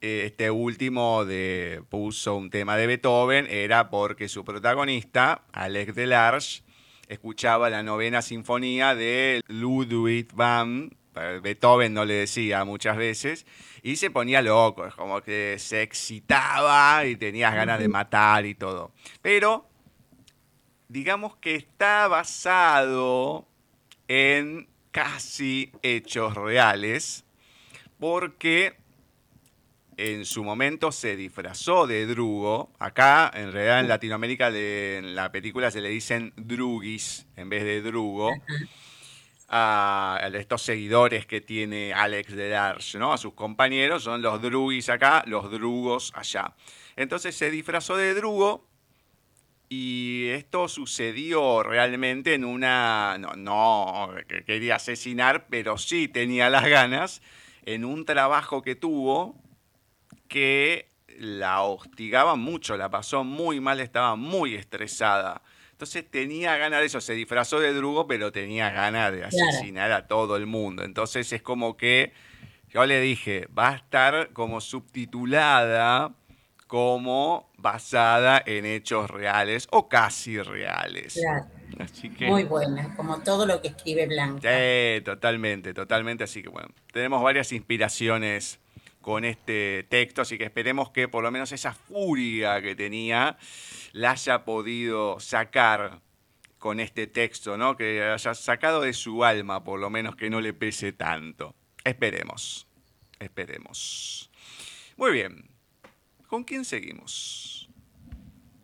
eh, 0.00 0.22
este 0.26 0.50
último 0.50 1.24
de, 1.24 1.82
puso 1.88 2.36
un 2.36 2.50
tema 2.50 2.76
de 2.76 2.86
Beethoven, 2.86 3.46
era 3.50 3.90
porque 3.90 4.28
su 4.28 4.44
protagonista, 4.44 5.42
Alex 5.52 5.94
Delarge, 5.94 6.62
escuchaba 7.08 7.70
la 7.70 7.82
novena 7.82 8.22
sinfonía 8.22 8.94
de 8.94 9.42
Ludwig 9.48 10.32
van 10.32 10.96
Beethoven 11.42 11.94
no 11.94 12.04
le 12.04 12.14
decía 12.14 12.64
muchas 12.64 12.96
veces, 12.96 13.46
y 13.82 13.96
se 13.96 14.10
ponía 14.10 14.42
loco, 14.42 14.88
como 14.96 15.22
que 15.22 15.56
se 15.58 15.82
excitaba 15.82 17.04
y 17.06 17.16
tenías 17.16 17.54
ganas 17.54 17.78
de 17.78 17.88
matar 17.88 18.46
y 18.46 18.54
todo. 18.54 18.92
Pero, 19.22 19.68
digamos 20.88 21.36
que 21.36 21.54
está 21.54 22.08
basado 22.08 23.46
en 24.08 24.68
casi 24.90 25.72
hechos 25.82 26.34
reales, 26.34 27.24
porque 27.98 28.76
en 29.96 30.24
su 30.24 30.42
momento 30.42 30.92
se 30.92 31.14
disfrazó 31.16 31.86
de 31.86 32.06
drugo. 32.06 32.72
Acá, 32.78 33.30
en 33.34 33.52
realidad, 33.52 33.80
en 33.80 33.88
Latinoamérica, 33.88 34.48
en 34.48 35.14
la 35.14 35.30
película 35.30 35.70
se 35.70 35.82
le 35.82 35.90
dicen 35.90 36.32
drugis 36.36 37.26
en 37.36 37.50
vez 37.50 37.64
de 37.64 37.82
drugo 37.82 38.32
a, 39.50 40.30
estos 40.34 40.62
seguidores 40.62 41.26
que 41.26 41.40
tiene 41.40 41.92
Alex 41.92 42.34
de 42.34 42.48
Darsh, 42.48 42.96
¿no? 42.96 43.12
A 43.12 43.18
sus 43.18 43.34
compañeros, 43.34 44.04
son 44.04 44.22
los 44.22 44.40
drugis 44.40 44.88
acá, 44.88 45.24
los 45.26 45.50
drugos 45.50 46.12
allá. 46.14 46.54
Entonces 46.96 47.36
se 47.36 47.50
disfrazó 47.50 47.96
de 47.96 48.14
drugo 48.14 48.68
y 49.68 50.28
esto 50.28 50.68
sucedió 50.68 51.64
realmente 51.64 52.34
en 52.34 52.44
una, 52.44 53.18
no, 53.18 53.34
no 53.34 54.14
quería 54.46 54.76
asesinar, 54.76 55.48
pero 55.48 55.78
sí 55.78 56.06
tenía 56.06 56.48
las 56.48 56.66
ganas, 56.68 57.20
en 57.64 57.84
un 57.84 58.04
trabajo 58.04 58.62
que 58.62 58.76
tuvo 58.76 59.36
que 60.28 60.88
la 61.18 61.62
hostigaba 61.62 62.36
mucho, 62.36 62.76
la 62.76 62.88
pasó 62.88 63.24
muy 63.24 63.60
mal, 63.60 63.80
estaba 63.80 64.14
muy 64.14 64.54
estresada. 64.54 65.42
Entonces 65.80 66.04
tenía 66.10 66.58
ganas 66.58 66.80
de 66.80 66.86
eso, 66.86 67.00
se 67.00 67.14
disfrazó 67.14 67.58
de 67.58 67.72
drugo, 67.72 68.06
pero 68.06 68.30
tenía 68.30 68.68
ganas 68.68 69.12
de 69.12 69.24
asesinar 69.24 69.90
a 69.92 70.06
todo 70.06 70.36
el 70.36 70.44
mundo. 70.44 70.84
Entonces 70.84 71.32
es 71.32 71.40
como 71.40 71.78
que 71.78 72.12
yo 72.68 72.84
le 72.84 73.00
dije, 73.00 73.48
va 73.58 73.70
a 73.70 73.76
estar 73.76 74.28
como 74.34 74.60
subtitulada 74.60 76.12
como 76.66 77.50
basada 77.56 78.42
en 78.44 78.66
hechos 78.66 79.08
reales 79.08 79.68
o 79.70 79.88
casi 79.88 80.42
reales. 80.42 81.14
Claro. 81.14 81.46
Muy 82.28 82.44
buena, 82.44 82.94
como 82.94 83.22
todo 83.22 83.46
lo 83.46 83.62
que 83.62 83.68
escribe 83.68 84.06
Blanca. 84.06 84.50
Sí, 84.50 85.00
totalmente, 85.00 85.72
totalmente. 85.72 86.24
Así 86.24 86.42
que 86.42 86.50
bueno, 86.50 86.68
tenemos 86.92 87.22
varias 87.22 87.52
inspiraciones 87.52 88.60
con 89.00 89.24
este 89.24 89.86
texto, 89.88 90.22
así 90.22 90.36
que 90.36 90.44
esperemos 90.44 90.90
que 90.90 91.08
por 91.08 91.22
lo 91.22 91.30
menos 91.30 91.52
esa 91.52 91.72
furia 91.72 92.60
que 92.60 92.74
tenía 92.74 93.38
la 93.92 94.12
haya 94.12 94.44
podido 94.44 95.18
sacar 95.20 96.00
con 96.58 96.78
este 96.78 97.06
texto, 97.06 97.56
¿no? 97.56 97.76
Que 97.76 98.02
haya 98.02 98.34
sacado 98.34 98.82
de 98.82 98.92
su 98.92 99.24
alma, 99.24 99.64
por 99.64 99.80
lo 99.80 99.88
menos 99.88 100.14
que 100.16 100.28
no 100.28 100.40
le 100.40 100.52
pese 100.52 100.92
tanto. 100.92 101.54
Esperemos, 101.84 102.68
esperemos. 103.18 104.30
Muy 104.96 105.12
bien, 105.12 105.48
¿con 106.26 106.44
quién 106.44 106.66
seguimos? 106.66 107.70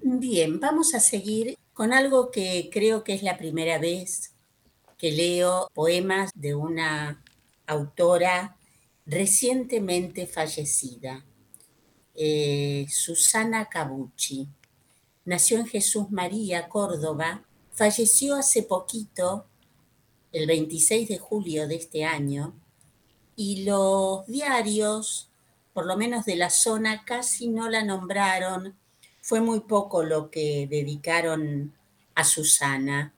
Bien, 0.01 0.61
vamos 0.61 0.95
a 0.95 1.01
seguir 1.01 1.57
con 1.73 1.93
algo 1.93 2.31
que 2.31 2.69
creo 2.71 3.03
que 3.03 3.15
es 3.15 3.23
la 3.23 3.39
primera 3.39 3.79
vez 3.79 4.35
que 4.99 5.11
leo 5.11 5.69
poemas 5.75 6.31
de 6.35 6.55
una 6.55 7.23
autora 7.67 8.57
recientemente 9.07 10.27
fallecida, 10.27 11.25
eh, 12.15 12.87
Susana 12.91 13.69
Cabucci. 13.69 14.49
Nació 15.25 15.59
en 15.59 15.67
Jesús 15.67 16.11
María, 16.11 16.69
Córdoba, 16.69 17.45
falleció 17.73 18.37
hace 18.37 18.63
poquito, 18.63 19.47
el 20.33 20.47
26 20.47 21.09
de 21.09 21.19
julio 21.19 21.69
de 21.69 21.77
este 21.77 22.05
año, 22.05 22.55
y 23.37 23.65
los 23.65 24.27
diarios, 24.27 25.31
por 25.73 25.87
lo 25.87 25.97
menos 25.97 26.25
de 26.25 26.37
la 26.37 26.51
zona, 26.51 27.05
casi 27.05 27.49
no 27.49 27.69
la 27.69 27.85
nombraron. 27.85 28.77
Fue 29.21 29.41
muy 29.41 29.61
poco 29.61 30.03
lo 30.03 30.31
que 30.31 30.67
dedicaron 30.69 31.75
a 32.15 32.25
Susana. 32.25 33.15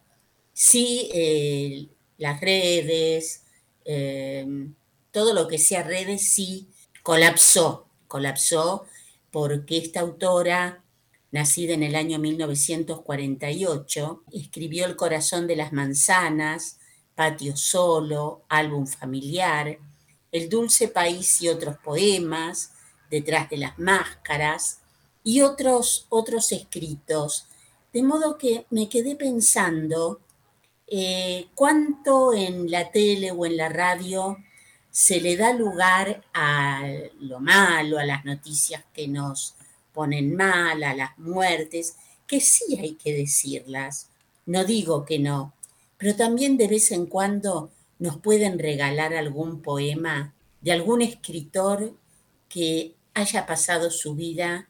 Sí, 0.52 1.08
eh, 1.12 1.86
las 2.18 2.40
redes, 2.40 3.44
eh, 3.84 4.46
todo 5.18 5.34
lo 5.34 5.48
que 5.48 5.58
sea 5.58 5.82
redes 5.82 6.30
sí 6.30 6.68
colapsó, 7.02 7.88
colapsó 8.06 8.86
porque 9.32 9.76
esta 9.76 9.98
autora, 9.98 10.84
nacida 11.32 11.74
en 11.74 11.82
el 11.82 11.96
año 11.96 12.20
1948, 12.20 14.22
escribió 14.30 14.86
El 14.86 14.94
corazón 14.94 15.48
de 15.48 15.56
las 15.56 15.72
manzanas, 15.72 16.78
Patio 17.16 17.56
solo, 17.56 18.44
álbum 18.48 18.86
familiar, 18.86 19.80
El 20.30 20.48
dulce 20.48 20.86
país 20.86 21.42
y 21.42 21.48
otros 21.48 21.78
poemas, 21.78 22.74
Detrás 23.10 23.50
de 23.50 23.56
las 23.56 23.76
máscaras 23.76 24.82
y 25.24 25.40
otros, 25.40 26.06
otros 26.10 26.52
escritos. 26.52 27.48
De 27.92 28.04
modo 28.04 28.38
que 28.38 28.66
me 28.70 28.88
quedé 28.88 29.16
pensando 29.16 30.20
eh, 30.86 31.48
cuánto 31.56 32.34
en 32.34 32.70
la 32.70 32.92
tele 32.92 33.32
o 33.32 33.46
en 33.46 33.56
la 33.56 33.68
radio 33.68 34.36
se 34.98 35.20
le 35.20 35.36
da 35.36 35.52
lugar 35.52 36.24
a 36.34 36.82
lo 37.20 37.38
malo, 37.38 38.00
a 38.00 38.04
las 38.04 38.24
noticias 38.24 38.82
que 38.92 39.06
nos 39.06 39.54
ponen 39.92 40.34
mal, 40.34 40.82
a 40.82 40.92
las 40.92 41.16
muertes, 41.18 41.94
que 42.26 42.40
sí 42.40 42.76
hay 42.80 42.94
que 42.94 43.12
decirlas, 43.12 44.10
no 44.44 44.64
digo 44.64 45.04
que 45.04 45.20
no, 45.20 45.52
pero 45.98 46.16
también 46.16 46.56
de 46.56 46.66
vez 46.66 46.90
en 46.90 47.06
cuando 47.06 47.70
nos 48.00 48.18
pueden 48.18 48.58
regalar 48.58 49.14
algún 49.14 49.62
poema 49.62 50.34
de 50.62 50.72
algún 50.72 51.02
escritor 51.02 51.94
que 52.48 52.96
haya 53.14 53.46
pasado 53.46 53.92
su 53.92 54.16
vida 54.16 54.68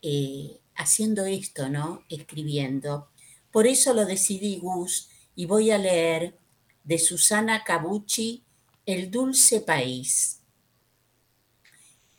eh, 0.00 0.60
haciendo 0.76 1.26
esto, 1.26 1.68
¿no? 1.68 2.04
Escribiendo. 2.08 3.08
Por 3.50 3.66
eso 3.66 3.92
lo 3.92 4.06
decidí, 4.06 4.56
Gus, 4.56 5.10
y 5.36 5.44
voy 5.44 5.72
a 5.72 5.76
leer 5.76 6.38
de 6.84 6.98
Susana 6.98 7.64
Cabucci 7.64 8.44
el 8.84 9.12
dulce 9.12 9.60
país. 9.60 10.40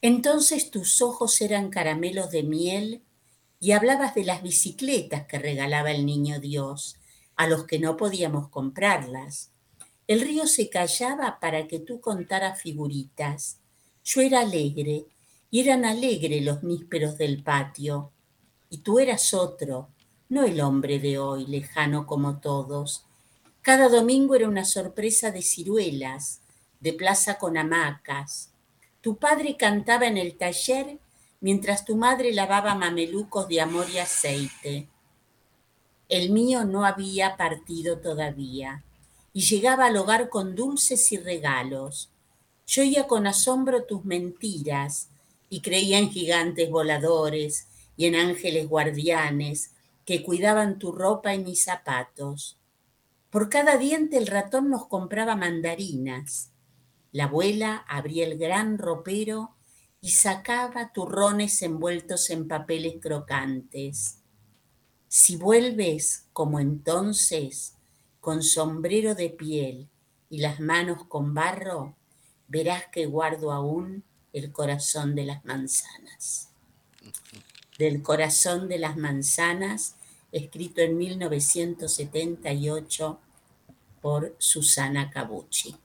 Entonces 0.02 0.72
tus 0.72 1.02
ojos 1.02 1.42
eran 1.42 1.70
caramelos 1.70 2.32
de 2.32 2.44
miel 2.44 3.02
y 3.60 3.72
hablabas 3.72 4.16
de 4.16 4.24
las 4.24 4.42
bicicletas 4.42 5.26
que 5.26 5.40
regalaba 5.40 5.92
el 5.92 6.06
niño 6.06 6.40
Dios, 6.40 6.98
a 7.36 7.48
los 7.48 7.66
que 7.66 7.80
no 7.80 7.98
podíamos 7.98 8.48
comprarlas. 8.48 9.52
El 10.08 10.22
río 10.22 10.48
se 10.48 10.70
callaba 10.70 11.40
para 11.42 11.68
que 11.68 11.80
tú 11.80 12.00
contaras 12.00 12.62
figuritas. 12.62 13.60
Yo 14.06 14.22
era 14.22 14.42
alegre 14.42 15.06
y 15.50 15.62
eran 15.62 15.84
alegres 15.84 16.44
los 16.44 16.64
nísperos 16.64 17.18
del 17.18 17.44
patio. 17.44 18.12
Y 18.70 18.80
tú 18.80 19.00
eras 19.00 19.34
otro, 19.34 19.90
no 20.30 20.44
el 20.44 20.62
hombre 20.62 21.00
de 21.00 21.20
hoy, 21.20 21.46
lejano 21.46 22.06
como 22.06 22.40
todos. 22.40 23.06
Cada 23.62 23.90
domingo 23.90 24.36
era 24.36 24.48
una 24.48 24.66
sorpresa 24.66 25.32
de 25.32 25.42
ciruelas, 25.42 26.42
de 26.84 26.92
plaza 26.92 27.38
con 27.38 27.58
hamacas. 27.58 28.52
Tu 29.00 29.16
padre 29.16 29.56
cantaba 29.56 30.06
en 30.06 30.18
el 30.18 30.38
taller 30.38 31.00
mientras 31.40 31.86
tu 31.86 31.96
madre 31.96 32.34
lavaba 32.34 32.76
mamelucos 32.76 33.48
de 33.48 33.62
amor 33.62 33.90
y 33.90 34.00
aceite. 34.00 34.90
El 36.10 36.32
mío 36.32 36.66
no 36.66 36.84
había 36.84 37.38
partido 37.38 38.00
todavía 38.00 38.84
y 39.32 39.42
llegaba 39.42 39.86
al 39.86 39.96
hogar 39.96 40.28
con 40.28 40.56
dulces 40.56 41.10
y 41.14 41.18
regalos. 41.18 42.12
Yo 42.68 42.82
oía 42.82 43.08
con 43.08 43.28
asombro 43.28 43.86
tus 43.86 44.04
mentiras 44.04 45.08
y 45.50 45.62
creía 45.62 46.00
en 46.00 46.12
gigantes 46.12 46.70
voladores 46.70 47.68
y 47.96 48.08
en 48.08 48.16
ángeles 48.16 48.68
guardianes 48.68 49.72
que 50.04 50.22
cuidaban 50.22 50.80
tu 50.80 50.92
ropa 50.92 51.34
y 51.34 51.40
mis 51.40 51.64
zapatos. 51.64 52.58
Por 53.30 53.50
cada 53.50 53.78
diente 53.78 54.18
el 54.18 54.28
ratón 54.28 54.70
nos 54.70 54.88
compraba 54.88 55.38
mandarinas 55.38 56.53
la 57.14 57.26
abuela 57.26 57.86
abría 57.88 58.26
el 58.26 58.38
gran 58.38 58.78
ropero 58.78 59.56
y 60.02 60.10
sacaba 60.10 60.92
turrones 60.92 61.62
envueltos 61.62 62.30
en 62.32 62.48
papeles 62.48 62.96
crocantes. 63.00 64.18
Si 65.08 65.38
vuelves 65.38 66.26
como 66.34 66.60
entonces, 66.60 67.76
con 68.20 68.42
sombrero 68.42 69.14
de 69.14 69.30
piel 69.30 69.90
y 70.28 70.40
las 70.40 70.60
manos 70.60 71.06
con 71.06 71.36
barro, 71.36 71.96
verás 72.48 72.86
que 72.92 73.06
guardo 73.06 73.52
aún 73.52 74.04
el 74.34 74.52
corazón 74.52 75.14
de 75.14 75.26
las 75.26 75.46
manzanas. 75.46 76.50
Del 77.78 78.02
corazón 78.02 78.68
de 78.68 78.80
las 78.80 78.98
manzanas, 78.98 79.98
escrito 80.32 80.82
en 80.82 80.98
1978 80.98 83.20
por 84.02 84.36
Susana 84.40 85.12
Cabucci. 85.12 85.76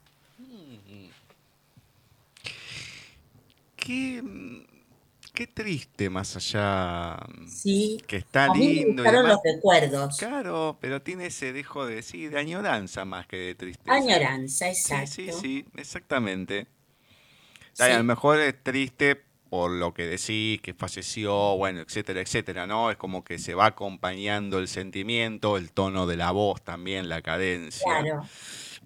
Qué, 5.34 5.46
triste 5.46 6.10
más 6.10 6.36
allá. 6.36 7.18
Sí. 7.46 8.02
Que 8.06 8.16
está 8.16 8.52
lindo. 8.54 9.02
Me 9.02 9.12
los 9.12 9.40
recuerdos. 9.42 10.16
Claro, 10.18 10.78
pero 10.80 11.02
tiene 11.02 11.26
ese 11.26 11.52
dejo 11.52 11.86
de 11.86 12.02
sí, 12.02 12.28
de 12.28 12.38
añoranza 12.38 13.04
más 13.04 13.26
que 13.26 13.36
de 13.36 13.54
tristeza. 13.54 13.94
Añoranza, 13.94 14.68
exacto. 14.68 15.12
Sí, 15.12 15.30
sí, 15.32 15.38
sí, 15.40 15.66
exactamente. 15.76 16.66
A 17.78 17.88
lo 17.88 18.04
mejor 18.04 18.40
es 18.40 18.62
triste 18.62 19.22
por 19.48 19.70
lo 19.70 19.94
que 19.94 20.04
decís, 20.04 20.60
que 20.60 20.74
falleció, 20.74 21.56
bueno, 21.56 21.80
etcétera, 21.80 22.20
etcétera, 22.20 22.66
¿no? 22.66 22.90
Es 22.90 22.98
como 22.98 23.24
que 23.24 23.38
se 23.38 23.54
va 23.54 23.66
acompañando 23.66 24.58
el 24.58 24.68
sentimiento, 24.68 25.56
el 25.56 25.72
tono 25.72 26.06
de 26.06 26.18
la 26.18 26.32
voz 26.32 26.60
también, 26.62 27.08
la 27.08 27.22
cadencia. 27.22 27.82
Claro. 27.86 28.24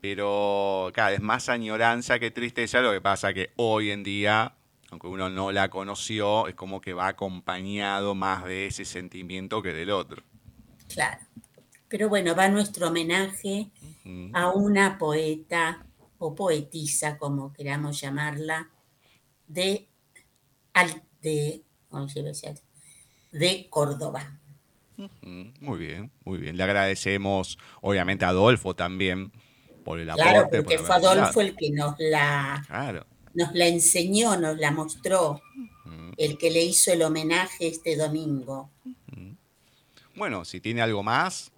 Pero, 0.01 0.93
claro, 0.95 1.17
es 1.17 1.21
más 1.21 1.49
añoranza 1.49 2.21
que 2.21 2.31
tristeza, 2.31 2.81
lo 2.81 2.93
que 2.93 3.01
pasa 3.01 3.33
que 3.33 3.51
hoy 3.57 3.91
en 3.91 4.05
día 4.05 4.55
aunque 4.93 5.07
uno 5.07 5.31
no 5.31 5.51
la 5.53 5.71
conoció, 5.71 6.47
es 6.49 6.55
como 6.55 6.83
que 6.83 6.93
va 6.93 7.09
acompañado 7.09 8.15
más 8.15 8.45
de 8.45 8.67
ese 8.67 8.85
sentimiento 8.85 9.63
que 9.63 9.73
del 9.73 9.91
otro. 9.91 10.23
Claro. 10.93 11.19
Pero 11.89 12.11
bueno, 12.11 12.37
va 12.37 12.49
nuestro 12.49 12.89
homenaje 12.89 13.71
a 14.35 14.51
una 14.51 14.99
poeta 14.99 15.87
o 16.19 16.35
poetisa, 16.35 17.17
como 17.17 17.55
queramos 17.55 18.03
llamarla, 18.03 18.69
de, 19.47 19.89
de, 21.23 21.63
de 23.33 23.67
Córdoba. 23.71 24.39
Muy 25.23 25.79
bien, 25.79 26.11
muy 26.25 26.37
bien. 26.37 26.59
Le 26.59 26.65
agradecemos, 26.65 27.59
obviamente, 27.81 28.27
a 28.27 28.29
Adolfo 28.29 28.77
también 28.77 29.33
por 29.85 29.99
el 29.99 30.11
aporte. 30.11 30.31
Claro, 30.31 30.49
porque 30.51 30.79
fue 30.79 30.97
Adolfo 30.97 31.41
el 31.41 31.57
que 31.57 31.71
nos 31.71 31.95
la, 31.99 32.63
nos 33.35 33.55
la 33.55 33.67
enseñó, 33.67 34.37
nos 34.37 34.59
la 34.59 34.71
mostró, 34.71 35.41
el 36.17 36.39
que 36.39 36.51
le 36.51 36.63
hizo 36.63 36.93
el 36.93 37.03
homenaje 37.03 37.69
este 37.69 37.97
domingo. 37.97 38.71
Bueno, 40.15 40.45
si 40.45 40.61
tiene 40.61 40.83
algo 40.83 41.03
más 41.03 41.53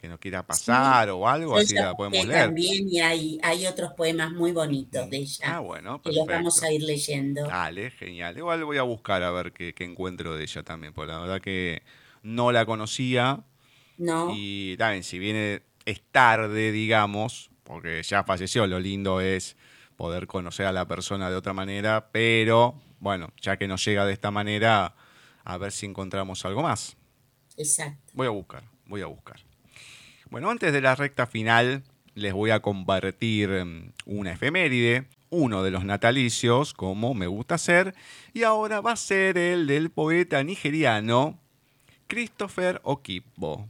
que 0.00 0.08
nos 0.08 0.18
quiera 0.18 0.46
pasar 0.46 1.10
o 1.10 1.28
algo, 1.28 1.56
así 1.56 1.74
la 1.74 1.94
podemos 1.94 2.24
leer. 2.24 2.46
También 2.46 2.88
y 2.88 3.00
hay, 3.00 3.38
hay 3.42 3.66
otros 3.66 3.92
poemas 3.94 4.30
muy 4.30 4.52
bonitos 4.52 5.10
de 5.10 5.16
ella. 5.16 5.56
Ah, 5.56 5.58
bueno, 5.58 6.00
Que 6.00 6.12
los 6.12 6.26
vamos 6.26 6.62
a 6.62 6.70
ir 6.70 6.82
leyendo. 6.82 7.46
Dale, 7.46 7.90
genial. 7.90 8.38
Igual 8.38 8.64
voy 8.64 8.78
a 8.78 8.82
buscar 8.82 9.22
a 9.22 9.30
ver 9.30 9.52
qué, 9.52 9.74
encuentro 9.80 10.36
de 10.36 10.44
ella 10.44 10.62
también, 10.62 10.92
porque 10.92 11.12
la 11.12 11.18
verdad 11.18 11.40
que 11.40 11.82
no 12.22 12.52
la 12.52 12.64
conocía. 12.64 13.44
No. 13.96 14.32
Y 14.34 14.76
también, 14.76 15.02
si 15.02 15.18
viene, 15.18 15.62
es 15.84 16.00
tarde, 16.12 16.70
digamos, 16.70 17.50
porque 17.64 18.00
ya 18.04 18.22
falleció, 18.22 18.66
lo 18.68 18.78
lindo 18.78 19.20
es 19.20 19.56
poder 19.98 20.28
conocer 20.28 20.64
a 20.64 20.72
la 20.72 20.86
persona 20.86 21.28
de 21.28 21.34
otra 21.34 21.52
manera, 21.52 22.08
pero 22.12 22.80
bueno, 23.00 23.32
ya 23.42 23.56
que 23.56 23.66
nos 23.66 23.84
llega 23.84 24.06
de 24.06 24.12
esta 24.12 24.30
manera, 24.30 24.94
a 25.44 25.58
ver 25.58 25.72
si 25.72 25.86
encontramos 25.86 26.44
algo 26.44 26.62
más. 26.62 26.96
Exacto. 27.56 28.12
Voy 28.14 28.28
a 28.28 28.30
buscar, 28.30 28.62
voy 28.86 29.02
a 29.02 29.06
buscar. 29.06 29.40
Bueno, 30.30 30.50
antes 30.50 30.72
de 30.72 30.80
la 30.80 30.94
recta 30.94 31.26
final, 31.26 31.82
les 32.14 32.32
voy 32.32 32.50
a 32.50 32.60
compartir 32.60 33.50
mm, 33.50 33.92
una 34.06 34.32
efeméride, 34.32 35.08
uno 35.30 35.64
de 35.64 35.72
los 35.72 35.84
natalicios, 35.84 36.74
como 36.74 37.12
me 37.12 37.26
gusta 37.26 37.56
hacer, 37.56 37.92
y 38.32 38.44
ahora 38.44 38.80
va 38.80 38.92
a 38.92 38.96
ser 38.96 39.36
el 39.36 39.66
del 39.66 39.90
poeta 39.90 40.44
nigeriano 40.44 41.40
Christopher 42.06 42.80
Okipbo. 42.84 43.68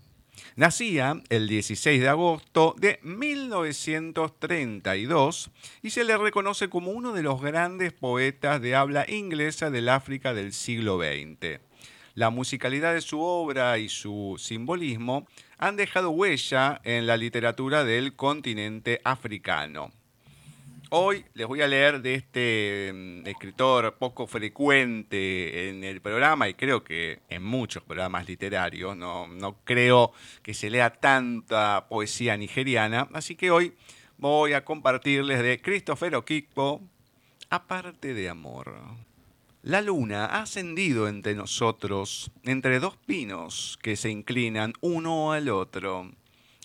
Nacía 0.56 1.22
el 1.28 1.46
16 1.48 2.00
de 2.00 2.08
agosto 2.08 2.74
de 2.78 2.98
1932 3.02 5.50
y 5.82 5.90
se 5.90 6.04
le 6.04 6.16
reconoce 6.16 6.68
como 6.68 6.90
uno 6.90 7.12
de 7.12 7.22
los 7.22 7.40
grandes 7.40 7.92
poetas 7.92 8.60
de 8.60 8.74
habla 8.74 9.06
inglesa 9.08 9.70
del 9.70 9.88
África 9.88 10.34
del 10.34 10.52
siglo 10.52 10.98
XX. 10.98 11.60
La 12.14 12.30
musicalidad 12.30 12.94
de 12.94 13.00
su 13.00 13.20
obra 13.20 13.78
y 13.78 13.88
su 13.88 14.34
simbolismo 14.38 15.28
han 15.56 15.76
dejado 15.76 16.10
huella 16.10 16.80
en 16.82 17.06
la 17.06 17.16
literatura 17.16 17.84
del 17.84 18.16
continente 18.16 19.00
africano. 19.04 19.92
Hoy 20.90 21.26
les 21.34 21.46
voy 21.46 21.60
a 21.60 21.68
leer 21.68 22.00
de 22.00 22.14
este 22.14 22.92
mm, 22.94 23.26
escritor 23.26 23.94
poco 23.98 24.26
frecuente 24.26 25.68
en 25.68 25.84
el 25.84 26.00
programa 26.00 26.48
y 26.48 26.54
creo 26.54 26.82
que 26.82 27.20
en 27.28 27.42
muchos 27.42 27.82
programas 27.82 28.26
literarios. 28.26 28.96
No, 28.96 29.26
no 29.26 29.58
creo 29.64 30.12
que 30.42 30.54
se 30.54 30.70
lea 30.70 30.88
tanta 30.88 31.88
poesía 31.90 32.38
nigeriana. 32.38 33.06
Así 33.12 33.36
que 33.36 33.50
hoy 33.50 33.74
voy 34.16 34.54
a 34.54 34.64
compartirles 34.64 35.42
de 35.42 35.60
Christopher 35.60 36.14
Okikpo, 36.14 36.80
Aparte 37.50 38.14
de 38.14 38.30
Amor. 38.30 38.74
La 39.62 39.82
luna 39.82 40.24
ha 40.24 40.42
ascendido 40.42 41.06
entre 41.06 41.34
nosotros, 41.34 42.30
entre 42.44 42.80
dos 42.80 42.96
pinos 42.96 43.78
que 43.82 43.94
se 43.94 44.08
inclinan 44.08 44.72
uno 44.80 45.32
al 45.32 45.50
otro. 45.50 46.12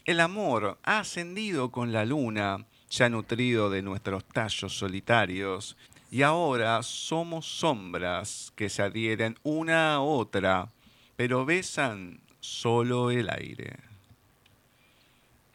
El 0.05 0.21
amor 0.21 0.79
ha 0.83 0.99
ascendido 0.99 1.71
con 1.71 1.91
la 1.91 2.05
luna 2.05 2.65
ya 2.93 3.10
nutrido 3.10 3.69
de 3.69 3.82
nuestros 3.82 4.23
tallos 4.25 4.77
solitarios, 4.77 5.75
y 6.12 6.21
ahora 6.21 6.84
somos 6.84 7.45
sombras 7.47 8.53
que 8.56 8.69
se 8.69 8.84
adhieren 8.84 9.36
una 9.41 9.95
a 9.95 10.01
otra, 10.01 10.71
pero 11.15 11.43
besan 11.43 12.19
solo 12.39 13.10
el 13.10 13.29
aire. 13.32 13.77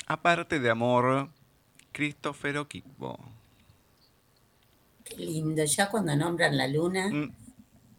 Aparte 0.06 0.58
de 0.58 0.70
amor, 0.70 1.28
Christopher 1.92 2.58
O'Kippo. 2.58 3.20
Qué 5.04 5.16
lindo, 5.16 5.64
ya 5.64 5.90
cuando 5.90 6.16
nombran 6.16 6.56
la 6.56 6.66
luna, 6.66 7.08
mm. 7.08 7.32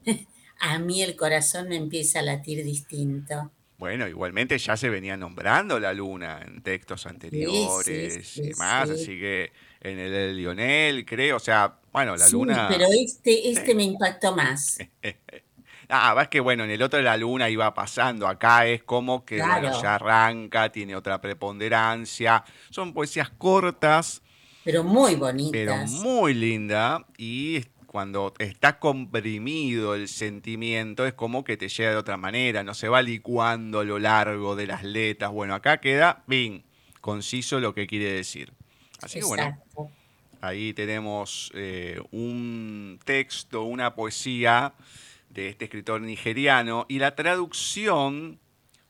a 0.59 0.79
mí 0.79 1.01
el 1.01 1.15
corazón 1.15 1.69
me 1.69 1.77
empieza 1.77 2.19
a 2.19 2.23
latir 2.23 2.65
distinto. 2.65 3.51
Bueno, 3.79 4.09
igualmente 4.09 4.57
ya 4.57 4.75
se 4.75 4.89
venía 4.89 5.15
nombrando 5.15 5.79
la 5.79 5.93
luna 5.93 6.41
en 6.45 6.61
textos 6.61 7.05
anteriores 7.05 8.37
y 8.37 8.49
demás, 8.49 8.89
así 8.89 9.17
que 9.17 9.53
en 9.79 9.97
el 9.97 10.11
de 10.11 10.33
Lionel, 10.33 11.05
creo, 11.05 11.37
o 11.37 11.39
sea, 11.39 11.75
bueno, 11.93 12.17
la 12.17 12.27
luna. 12.27 12.67
Pero 12.69 12.87
este, 12.91 13.49
este 13.49 13.73
me 13.73 13.83
impactó 13.83 14.35
más. 14.35 14.79
ah, 15.89 16.13
es 16.21 16.27
que 16.27 16.41
bueno, 16.41 16.65
en 16.65 16.71
el 16.71 16.81
otro 16.81 16.97
de 16.97 17.03
la 17.03 17.15
luna 17.15 17.49
iba 17.49 17.73
pasando, 17.73 18.27
acá 18.27 18.67
es 18.67 18.83
como 18.83 19.23
que 19.23 19.37
ya 19.37 19.95
arranca, 19.95 20.69
tiene 20.73 20.93
otra 20.97 21.21
preponderancia, 21.21 22.43
son 22.71 22.93
poesías 22.93 23.29
cortas. 23.29 24.21
Pero 24.65 24.83
muy 24.83 25.15
bonitas. 25.15 25.51
Pero 25.53 25.77
muy 26.03 26.33
linda 26.33 27.05
y 27.17 27.63
cuando 27.89 28.35
está 28.37 28.77
comprimido 28.77 29.95
el 29.95 30.07
sentimiento, 30.07 31.07
es 31.07 31.13
como 31.13 31.43
que 31.43 31.57
te 31.57 31.69
llega 31.69 31.89
de 31.89 31.97
otra 31.97 32.17
manera, 32.17 32.63
no 32.63 32.75
se 32.75 32.87
va 32.87 33.01
licuando 33.01 33.79
a 33.79 33.83
lo 33.83 33.97
largo 33.97 34.55
de 34.55 34.67
las 34.67 34.83
letras. 34.83 35.31
Bueno, 35.31 35.55
acá 35.55 35.79
queda, 35.79 36.23
bien, 36.27 36.63
conciso 37.01 37.59
lo 37.59 37.73
que 37.73 37.87
quiere 37.87 38.11
decir. 38.11 38.53
Así 39.01 39.19
que 39.19 39.25
bueno, 39.25 39.57
ahí 40.39 40.71
tenemos 40.73 41.51
eh, 41.55 41.99
un 42.11 42.99
texto, 43.05 43.63
una 43.63 43.95
poesía 43.95 44.75
de 45.31 45.49
este 45.49 45.65
escritor 45.65 45.99
nigeriano 46.01 46.85
y 46.89 46.99
la 46.99 47.15
traducción 47.15 48.39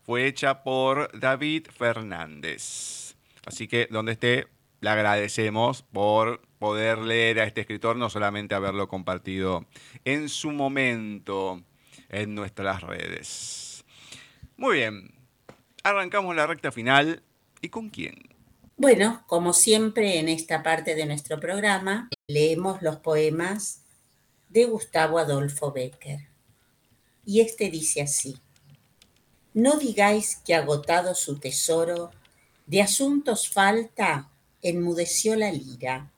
fue 0.02 0.28
hecha 0.28 0.62
por 0.62 1.18
David 1.18 1.68
Fernández. 1.72 3.16
Así 3.46 3.70
que 3.70 3.88
donde 3.90 4.12
esté, 4.12 4.48
le 4.82 4.89
agradecemos 4.89 5.84
por 5.84 6.42
poder 6.60 7.00
leer 7.00 7.39
a 7.39 7.46
este 7.46 7.62
escritor, 7.62 7.96
no 7.96 8.10
solamente 8.10 8.56
haberlo 8.56 8.88
compartido 8.88 9.65
en 10.06 10.30
su 10.30 10.52
momento 10.52 11.63
en 12.10 12.36
nuestras 12.36 12.82
redes. 12.82 13.86
Muy 14.58 14.78
bien, 14.78 15.13
arrancamos 15.84 16.36
la 16.36 16.48
recta 16.48 16.72
final. 16.72 17.24
¿Y 17.62 17.70
con 17.70 17.89
quién? 17.89 18.15
Bueno, 18.78 19.24
como 19.28 19.52
siempre 19.52 20.20
en 20.20 20.30
esta 20.30 20.63
parte 20.63 20.96
de 20.96 21.06
nuestro 21.06 21.39
programa, 21.39 22.10
leemos 22.28 22.82
los 22.82 22.98
poemas 22.98 23.84
de 24.48 24.65
Gustavo 24.65 25.20
Adolfo 25.20 25.74
Becker. 25.74 26.30
Y 27.26 27.42
este 27.42 27.70
dice 27.70 28.02
así, 28.02 28.38
no 29.54 29.78
digáis 29.78 30.38
que 30.46 30.56
agotado 30.56 31.13
su 31.13 31.38
tesoro, 31.38 32.12
de 32.65 32.82
asuntos 32.82 33.50
falta 33.50 34.30
enmudeció 34.62 35.36
la 35.36 35.52
lira. 35.52 36.12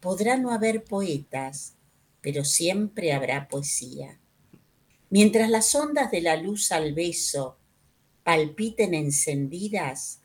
Podrá 0.00 0.36
no 0.36 0.50
haber 0.50 0.84
poetas, 0.84 1.74
pero 2.20 2.44
siempre 2.44 3.12
habrá 3.12 3.48
poesía. 3.48 4.18
Mientras 5.08 5.50
las 5.50 5.74
ondas 5.74 6.10
de 6.10 6.20
la 6.20 6.36
luz 6.36 6.72
al 6.72 6.94
beso 6.94 7.58
palpiten 8.22 8.94
encendidas, 8.94 10.20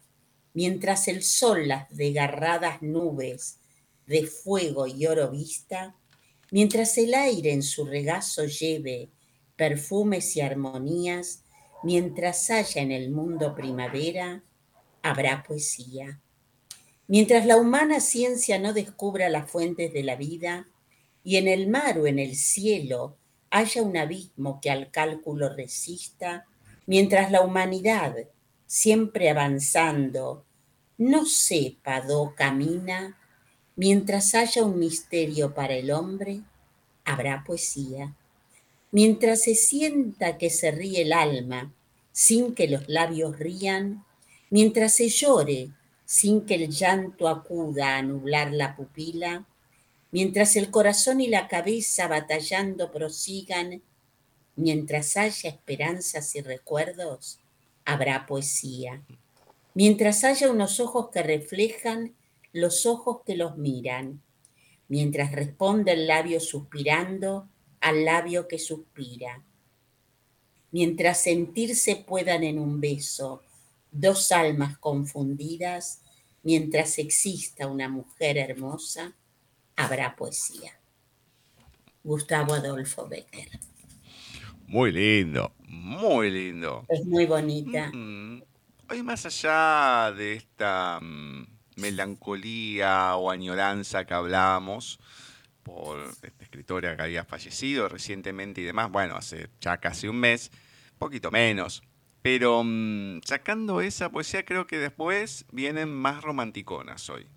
mientras 0.53 1.08
el 1.08 1.23
sol 1.23 1.67
las 1.67 1.89
desgarradas 1.95 2.81
nubes 2.81 3.60
de 4.05 4.27
fuego 4.27 4.88
y 4.88 5.05
oro 5.05 5.31
vista, 5.31 5.95
mientras 6.51 6.97
el 6.97 7.13
aire 7.13 7.51
en 7.51 7.63
su 7.63 7.86
regazo 7.86 8.45
lleve 8.45 9.10
perfumes 9.55 10.36
y 10.36 10.41
armonías, 10.41 11.43
mientras 11.84 12.49
haya 12.49 12.81
en 12.81 12.91
el 12.91 13.12
mundo 13.12 13.55
primavera, 13.55 14.43
habrá 15.01 15.43
poesía. 15.43 16.21
Mientras 17.08 17.46
la 17.46 17.58
humana 17.58 18.00
ciencia 18.00 18.58
no 18.58 18.74
descubra 18.74 19.30
las 19.30 19.50
fuentes 19.50 19.94
de 19.94 20.04
la 20.04 20.15
vida 20.15 20.68
y 21.24 21.38
en 21.38 21.48
el 21.48 21.68
mar 21.68 22.00
o 22.00 22.08
en 22.08 22.18
el 22.18 22.36
cielo 22.36 23.18
haya 23.52 23.84
un 23.84 23.96
abismo 23.96 24.60
que 24.60 24.72
al 24.72 24.89
cálculo 24.89 25.50
resista, 25.50 26.46
mientras 26.88 27.32
la 27.32 27.41
humanidad, 27.41 28.15
siempre 28.65 29.30
avanzando, 29.30 30.46
no 30.98 31.26
sepa 31.26 32.02
do 32.02 32.34
camina, 32.36 33.18
mientras 33.76 34.34
haya 34.34 34.63
un 34.63 34.80
misterio 34.80 35.54
para 35.54 35.76
el 35.76 35.91
hombre, 35.91 36.41
habrá 37.04 37.44
poesía. 37.46 38.15
Mientras 38.91 39.44
se 39.44 39.56
sienta 39.56 40.38
que 40.38 40.50
se 40.50 40.72
ríe 40.72 41.04
el 41.04 41.13
alma 41.13 41.74
sin 42.12 42.56
que 42.56 42.68
los 42.68 42.88
labios 42.88 43.38
rían, 43.38 44.06
mientras 44.50 44.96
se 44.96 45.10
llore 45.10 45.70
sin 46.15 46.45
que 46.45 46.56
el 46.56 46.69
llanto 46.69 47.28
acuda 47.28 47.97
a 47.97 48.01
nublar 48.01 48.54
la 48.54 48.73
pupila, 48.78 49.45
mientras 50.12 50.56
el 50.56 50.71
corazón 50.71 51.19
y 51.19 51.28
la 51.28 51.49
cabeza 51.49 52.08
batallando 52.08 52.89
prosigan, 52.89 53.82
mientras 54.56 55.17
haya 55.17 55.49
esperanzas 55.49 56.34
y 56.38 56.41
recuerdos, 56.41 57.39
habrá 57.84 58.25
poesía. 58.28 59.04
Mientras 59.73 60.23
haya 60.23 60.49
unos 60.49 60.80
ojos 60.80 61.10
que 61.10 61.21
reflejan 61.21 62.15
los 62.54 62.86
ojos 62.86 63.19
que 63.25 63.36
los 63.36 63.58
miran, 63.58 64.21
mientras 64.88 65.34
responde 65.34 65.91
el 65.91 66.08
labio 66.08 66.39
suspirando 66.39 67.49
al 67.82 68.06
labio 68.06 68.47
que 68.47 68.58
suspira, 68.58 69.43
mientras 70.71 71.21
sentirse 71.21 71.97
puedan 71.97 72.45
en 72.45 72.58
un 72.58 72.80
beso 72.80 73.41
dos 73.91 74.32
almas 74.32 74.78
confundidas, 74.78 76.05
mientras 76.45 76.97
exista 76.99 77.67
una 77.67 77.89
mujer 77.89 78.38
hermosa, 78.38 79.13
habrá 79.75 80.15
poesía. 80.15 80.79
Gustavo 82.03 82.53
Adolfo 82.53 83.10
Becker. 83.10 83.49
Muy 84.67 84.93
lindo, 84.93 85.53
muy 85.67 86.31
lindo. 86.31 86.86
Es 86.88 87.05
muy 87.05 87.25
bonita. 87.25 87.91
Mm, 87.93 88.41
Hoy 88.88 89.01
más 89.01 89.25
allá 89.25 90.13
de 90.15 90.34
esta 90.34 90.99
mm, 91.01 91.47
melancolía 91.77 93.15
o 93.15 93.31
añoranza 93.31 94.05
que 94.05 94.13
hablábamos 94.13 94.99
por 95.63 95.99
esta 96.21 96.43
escritora 96.43 96.95
que 96.95 97.01
había 97.01 97.25
fallecido 97.25 97.89
recientemente 97.89 98.62
y 98.62 98.63
demás, 98.63 98.91
bueno, 98.91 99.15
hace 99.15 99.49
ya 99.60 99.77
casi 99.77 100.08
un 100.08 100.17
mes, 100.19 100.51
poquito 100.99 101.31
menos. 101.31 101.81
Pero 102.25 102.63
mm, 102.65 103.21
sacando 103.23 103.81
esa 103.81 104.09
poesía, 104.09 104.43
creo 104.45 104.65
que 104.65 104.79
después 104.79 105.45
vienen 105.51 105.93
más 105.93 106.23
romanticonas 106.23 107.07
hoy. 107.11 107.27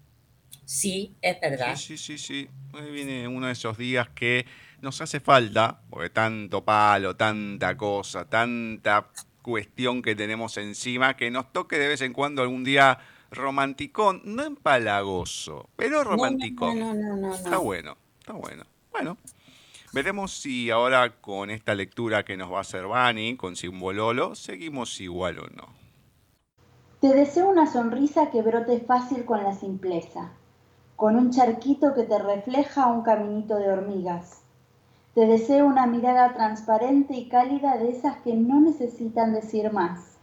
Sí, 0.65 1.15
es 1.21 1.39
verdad. 1.43 1.77
Sí, 1.77 1.99
sí, 1.99 2.17
sí, 2.17 2.17
sí. 2.17 2.49
Hoy 2.73 2.91
viene 2.91 3.29
uno 3.29 3.49
de 3.49 3.53
esos 3.53 3.77
días 3.77 4.09
que 4.09 4.47
nos 4.81 4.99
hace 5.03 5.21
falta, 5.21 5.83
porque 5.91 6.09
tanto 6.09 6.65
palo, 6.65 7.15
tanta 7.17 7.77
cosa, 7.77 8.25
tanta 8.31 9.09
cuestión 9.43 10.01
que 10.01 10.17
tenemos 10.17 10.57
encima, 10.57 11.19
que 11.19 11.31
nos 11.31 11.53
toque 11.53 11.79
de 11.79 11.89
vez 11.89 12.01
en 12.01 12.15
cuando 12.15 12.41
algún 12.41 12.65
día 12.65 12.99
romanticón, 13.31 14.23
no 14.25 14.43
empalagoso, 14.43 15.69
pero 15.77 16.03
romanticón. 16.03 16.79
No, 16.79 16.95
no, 16.95 16.95
no, 16.95 17.17
no, 17.17 17.29
no. 17.29 17.35
Está 17.35 17.59
bueno, 17.59 17.99
está 18.21 18.33
bueno. 18.33 18.65
Bueno, 18.91 19.19
veremos 19.93 20.33
si 20.33 20.71
ahora 20.71 21.21
con 21.21 21.51
esta 21.51 21.75
lectura 21.75 22.25
que 22.25 22.37
nos 22.37 22.53
va 22.53 22.59
a 22.59 22.63
hacer 22.63 22.87
Bani, 22.87 23.37
con 23.37 23.57
Simbololo, 23.57 24.35
seguimos 24.35 25.01
igual 25.01 25.39
o 25.39 25.47
no. 25.49 25.79
Te 27.01 27.09
deseo 27.15 27.49
una 27.49 27.71
sonrisa 27.71 28.31
que 28.31 28.43
brote 28.43 28.81
fácil 28.81 29.25
con 29.25 29.43
la 29.45 29.55
simpleza, 29.55 30.33
con 30.97 31.17
un 31.17 31.31
charquito 31.31 31.95
que 31.95 32.03
te 32.03 32.19
refleja 32.19 32.87
un 32.87 33.03
caminito 33.03 33.57
de 33.57 33.71
hormigas. 33.71 34.43
Te 35.15 35.27
deseo 35.27 35.67
una 35.67 35.87
mirada 35.87 36.35
transparente 36.35 37.15
y 37.15 37.29
cálida 37.29 37.77
de 37.77 37.91
esas 37.91 38.17
que 38.19 38.35
no 38.35 38.61
necesitan 38.61 39.33
decir 39.33 39.73
más. 39.73 40.19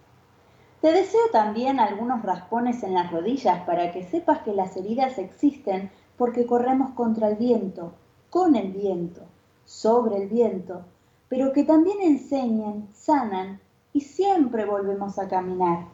Te 0.82 0.92
deseo 0.92 1.22
también 1.32 1.80
algunos 1.80 2.22
raspones 2.22 2.84
en 2.84 2.94
las 2.94 3.12
rodillas 3.12 3.64
para 3.66 3.92
que 3.92 4.04
sepas 4.04 4.40
que 4.40 4.54
las 4.54 4.76
heridas 4.78 5.18
existen 5.18 5.90
porque 6.18 6.46
corremos 6.46 6.92
contra 6.92 7.30
el 7.30 7.36
viento, 7.38 7.94
con 8.30 8.56
el 8.56 8.72
viento, 8.72 9.24
sobre 9.66 10.18
el 10.18 10.30
viento, 10.30 10.86
pero 11.28 11.52
que 11.52 11.64
también 11.64 11.98
enseñan, 12.02 12.88
sanan 12.94 13.60
y 13.92 14.02
siempre 14.02 14.66
volvemos 14.66 15.20
a 15.20 15.28
caminar. 15.28 15.88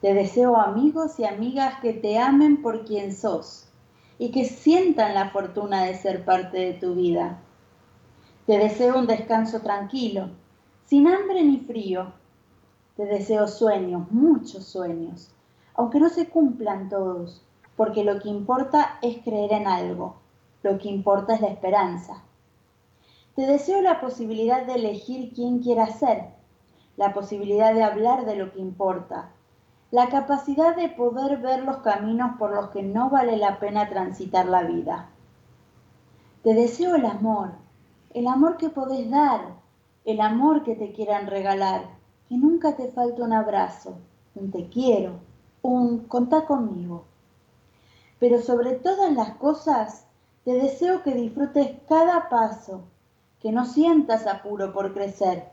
Te 0.00 0.12
deseo 0.12 0.56
amigos 0.56 1.18
y 1.18 1.24
amigas 1.24 1.80
que 1.80 1.92
te 1.92 2.18
amen 2.18 2.60
por 2.62 2.84
quien 2.84 3.14
sos 3.14 3.68
y 4.18 4.30
que 4.30 4.44
sientan 4.44 5.14
la 5.14 5.30
fortuna 5.30 5.84
de 5.84 5.94
ser 5.94 6.24
parte 6.24 6.58
de 6.58 6.72
tu 6.74 6.94
vida. 6.94 7.40
Te 8.46 8.58
deseo 8.58 8.98
un 8.98 9.06
descanso 9.06 9.60
tranquilo, 9.60 10.28
sin 10.84 11.08
hambre 11.08 11.42
ni 11.42 11.58
frío. 11.60 12.12
Te 12.96 13.06
deseo 13.06 13.48
sueños, 13.48 14.10
muchos 14.10 14.64
sueños, 14.64 15.30
aunque 15.74 15.98
no 15.98 16.08
se 16.08 16.28
cumplan 16.28 16.88
todos, 16.88 17.42
porque 17.76 18.04
lo 18.04 18.20
que 18.20 18.28
importa 18.28 18.98
es 19.02 19.18
creer 19.24 19.52
en 19.52 19.66
algo, 19.66 20.16
lo 20.62 20.78
que 20.78 20.88
importa 20.88 21.34
es 21.34 21.40
la 21.40 21.48
esperanza. 21.48 22.22
Te 23.34 23.46
deseo 23.46 23.82
la 23.82 24.00
posibilidad 24.00 24.64
de 24.64 24.74
elegir 24.74 25.32
quién 25.34 25.58
quieras 25.58 25.98
ser, 25.98 26.26
la 26.96 27.12
posibilidad 27.12 27.74
de 27.74 27.82
hablar 27.82 28.26
de 28.26 28.36
lo 28.36 28.52
que 28.52 28.60
importa, 28.60 29.30
la 29.90 30.08
capacidad 30.08 30.76
de 30.76 30.88
poder 30.88 31.38
ver 31.38 31.64
los 31.64 31.78
caminos 31.78 32.36
por 32.38 32.54
los 32.54 32.70
que 32.70 32.84
no 32.84 33.10
vale 33.10 33.36
la 33.36 33.58
pena 33.58 33.88
transitar 33.88 34.46
la 34.46 34.62
vida. 34.62 35.08
Te 36.44 36.54
deseo 36.54 36.94
el 36.94 37.06
amor, 37.06 37.52
el 38.12 38.28
amor 38.28 38.56
que 38.56 38.68
podés 38.68 39.10
dar, 39.10 39.56
el 40.04 40.20
amor 40.20 40.62
que 40.62 40.76
te 40.76 40.92
quieran 40.92 41.26
regalar, 41.26 41.86
que 42.28 42.36
nunca 42.36 42.76
te 42.76 42.92
falte 42.92 43.20
un 43.20 43.32
abrazo, 43.32 43.96
un 44.36 44.52
te 44.52 44.68
quiero, 44.68 45.14
un 45.62 46.00
contá 46.06 46.44
conmigo. 46.46 47.04
Pero 48.20 48.40
sobre 48.40 48.74
todas 48.74 49.12
las 49.12 49.30
cosas, 49.36 50.06
te 50.44 50.52
deseo 50.52 51.02
que 51.02 51.14
disfrutes 51.14 51.78
cada 51.88 52.28
paso, 52.28 52.84
que 53.44 53.52
no 53.52 53.66
sientas 53.66 54.26
apuro 54.26 54.72
por 54.72 54.94
crecer, 54.94 55.44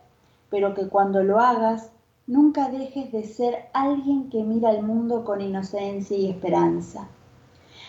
pero 0.50 0.74
que 0.74 0.88
cuando 0.88 1.24
lo 1.24 1.42
hagas, 1.42 1.92
nunca 2.26 2.70
dejes 2.70 3.12
de 3.12 3.26
ser 3.26 3.66
alguien 3.74 4.30
que 4.30 4.46
mira 4.46 4.72
el 4.72 4.82
mundo 4.82 5.26
con 5.26 5.42
inocencia 5.42 6.16
y 6.16 6.30
esperanza. 6.30 7.10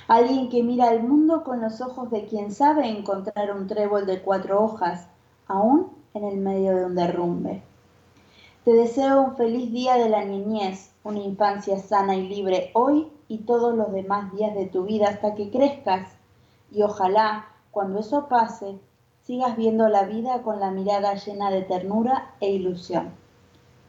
Alguien 0.09 0.49
que 0.49 0.65
mira 0.65 0.91
el 0.91 1.05
mundo 1.05 1.45
con 1.45 1.61
los 1.61 1.81
ojos 1.81 2.11
de 2.11 2.27
quien 2.27 2.51
sabe 2.51 2.89
encontrar 2.89 3.57
un 3.57 3.69
trébol 3.69 4.05
de 4.05 4.21
cuatro 4.23 4.61
hojas, 4.65 5.07
aún 5.47 5.93
en 6.15 6.25
el 6.25 6.39
medio 6.39 6.75
de 6.75 6.85
un 6.85 6.97
derrumbe. 6.97 7.63
Te 8.65 8.73
deseo 8.73 9.23
un 9.23 9.37
feliz 9.37 9.71
día 9.71 9.99
de 9.99 10.09
la 10.09 10.25
niñez, 10.25 10.91
una 11.05 11.21
infancia 11.21 11.79
sana 11.79 12.17
y 12.17 12.27
libre 12.27 12.73
hoy 12.75 13.07
y 13.29 13.45
todos 13.45 13.77
los 13.77 13.93
demás 13.93 14.33
días 14.33 14.53
de 14.57 14.67
tu 14.67 14.83
vida 14.83 15.11
hasta 15.11 15.37
que 15.37 15.53
crezcas. 15.53 16.09
Y 16.73 16.83
ojalá, 16.83 17.47
cuando 17.71 18.01
eso 18.01 18.27
pase, 18.27 18.81
sigas 19.25 19.57
viendo 19.57 19.89
la 19.89 20.05
vida 20.05 20.43
con 20.43 20.61
la 20.61 20.71
mirada 20.71 21.15
llena 21.15 21.51
de 21.51 21.63
ternura 21.63 22.35
e 22.41 22.51
ilusión. 22.51 23.15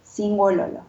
Sin 0.03 0.37
Lolo. 0.37 0.85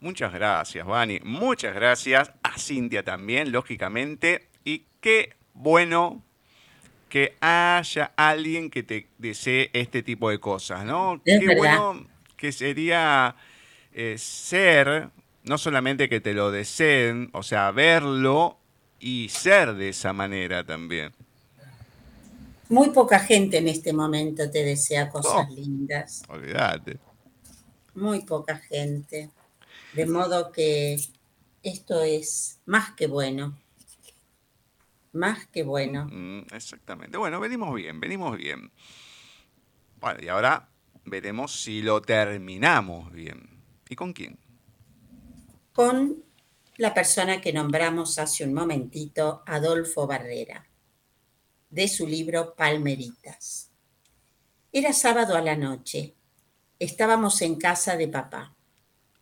Muchas 0.00 0.32
gracias, 0.34 0.86
Vani. 0.86 1.20
Muchas 1.24 1.74
gracias 1.74 2.30
a 2.42 2.58
Cintia 2.58 3.02
también, 3.02 3.52
lógicamente. 3.52 4.48
Y 4.62 4.84
qué 5.00 5.34
bueno 5.54 6.22
que 7.08 7.36
haya 7.40 8.12
alguien 8.16 8.70
que 8.70 8.82
te 8.82 9.06
desee 9.18 9.70
este 9.72 10.02
tipo 10.02 10.28
de 10.28 10.40
cosas, 10.40 10.84
¿no? 10.84 11.22
Es 11.24 11.40
qué 11.40 11.46
verdad. 11.46 11.78
bueno 11.78 12.06
que 12.36 12.52
sería 12.52 13.36
eh, 13.92 14.16
ser, 14.18 15.08
no 15.44 15.56
solamente 15.56 16.08
que 16.10 16.20
te 16.20 16.34
lo 16.34 16.50
deseen, 16.50 17.30
o 17.32 17.42
sea, 17.42 17.70
verlo 17.70 18.58
y 19.00 19.28
ser 19.30 19.74
de 19.74 19.90
esa 19.90 20.12
manera 20.12 20.64
también. 20.64 21.12
Muy 22.68 22.90
poca 22.90 23.18
gente 23.18 23.58
en 23.58 23.68
este 23.68 23.92
momento 23.92 24.50
te 24.50 24.64
desea 24.64 25.10
cosas 25.10 25.50
lindas. 25.50 26.22
Olvídate. 26.28 26.98
Muy 27.94 28.24
poca 28.24 28.56
gente. 28.58 29.30
De 29.92 30.06
modo 30.06 30.50
que 30.50 30.96
esto 31.62 32.02
es 32.02 32.60
más 32.66 32.92
que 32.94 33.06
bueno. 33.06 33.58
Más 35.12 35.46
que 35.46 35.62
bueno. 35.62 36.08
Mm, 36.10 36.46
exactamente. 36.52 37.16
Bueno, 37.16 37.38
venimos 37.38 37.74
bien, 37.74 38.00
venimos 38.00 38.36
bien. 38.36 38.72
Bueno, 40.00 40.20
y 40.22 40.28
ahora 40.28 40.68
veremos 41.04 41.62
si 41.62 41.82
lo 41.82 42.02
terminamos 42.02 43.12
bien. 43.12 43.62
¿Y 43.88 43.94
con 43.94 44.12
quién? 44.12 44.38
Con 45.72 46.24
la 46.76 46.92
persona 46.92 47.40
que 47.40 47.52
nombramos 47.52 48.18
hace 48.18 48.44
un 48.44 48.54
momentito, 48.54 49.42
Adolfo 49.46 50.06
Barrera, 50.06 50.66
de 51.74 51.88
su 51.88 52.06
libro 52.06 52.54
Palmeritas. 52.54 53.72
Era 54.70 54.92
sábado 54.92 55.34
a 55.34 55.40
la 55.40 55.56
noche. 55.56 56.14
Estábamos 56.78 57.42
en 57.42 57.56
casa 57.56 57.96
de 57.96 58.06
papá. 58.06 58.54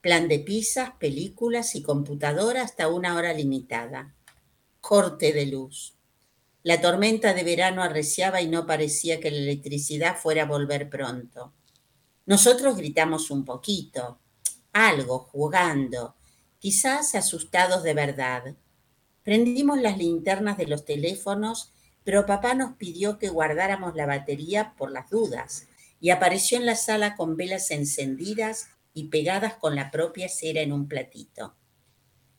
Plan 0.03 0.29
de 0.29 0.39
pizzas, 0.39 0.91
películas 1.01 1.75
y 1.77 1.83
computadora 1.83 2.61
hasta 2.61 2.89
una 2.89 3.17
hora 3.17 3.33
limitada. 3.33 4.15
Corte 4.83 5.33
de 5.33 5.47
luz. 5.47 5.95
La 6.63 6.79
tormenta 6.83 7.33
de 7.33 7.43
verano 7.43 7.83
arreciaba 7.83 8.43
y 8.43 8.49
no 8.49 8.67
parecía 8.67 9.19
que 9.19 9.31
la 9.31 9.39
electricidad 9.39 10.19
fuera 10.19 10.43
a 10.43 10.47
volver 10.47 10.91
pronto. 10.91 11.55
Nosotros 12.27 12.77
gritamos 12.77 13.31
un 13.31 13.47
poquito, 13.47 14.19
algo, 14.75 15.21
jugando, 15.21 16.17
quizás 16.59 17.15
asustados 17.15 17.83
de 17.83 17.95
verdad. 17.95 18.55
Prendimos 19.23 19.81
las 19.81 19.97
linternas 19.97 20.59
de 20.59 20.67
los 20.67 20.85
teléfonos, 20.85 21.72
pero 22.05 22.27
papá 22.27 22.55
nos 22.55 22.75
pidió 22.75 23.19
que 23.19 23.29
guardáramos 23.29 23.95
la 23.95 24.07
batería 24.07 24.75
por 24.77 24.91
las 24.91 25.09
dudas 25.11 25.69
y 26.01 26.11
apareció 26.11 26.59
en 26.59 26.67
la 26.67 26.75
sala 26.75 27.15
con 27.15 27.37
velas 27.37 27.71
encendidas 27.71 28.69
y 28.95 29.05
pegadas 29.05 29.55
con 29.55 29.77
la 29.77 29.91
propia 29.91 30.29
cera 30.29 30.61
en 30.61 30.73
un 30.73 30.89
platito. 30.89 31.55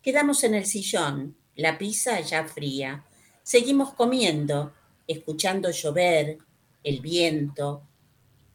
Quedamos 0.01 0.43
en 0.43 0.53
el 0.53 0.65
sillón, 0.65 1.37
la 1.55 1.77
pizza 1.77 2.19
ya 2.19 2.45
fría. 2.45 3.05
Seguimos 3.41 3.93
comiendo, 3.93 4.73
escuchando 5.07 5.71
llover, 5.71 6.39
el 6.83 6.99
viento. 6.99 7.83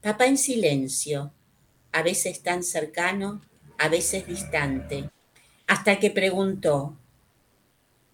Papá 0.02 0.26
en 0.26 0.36
silencio, 0.36 1.32
a 1.92 2.02
veces 2.02 2.42
tan 2.42 2.62
cercano, 2.62 3.40
a 3.78 3.88
veces 3.88 4.26
distante, 4.26 5.10
hasta 5.66 5.98
que 5.98 6.10
preguntó, 6.10 6.96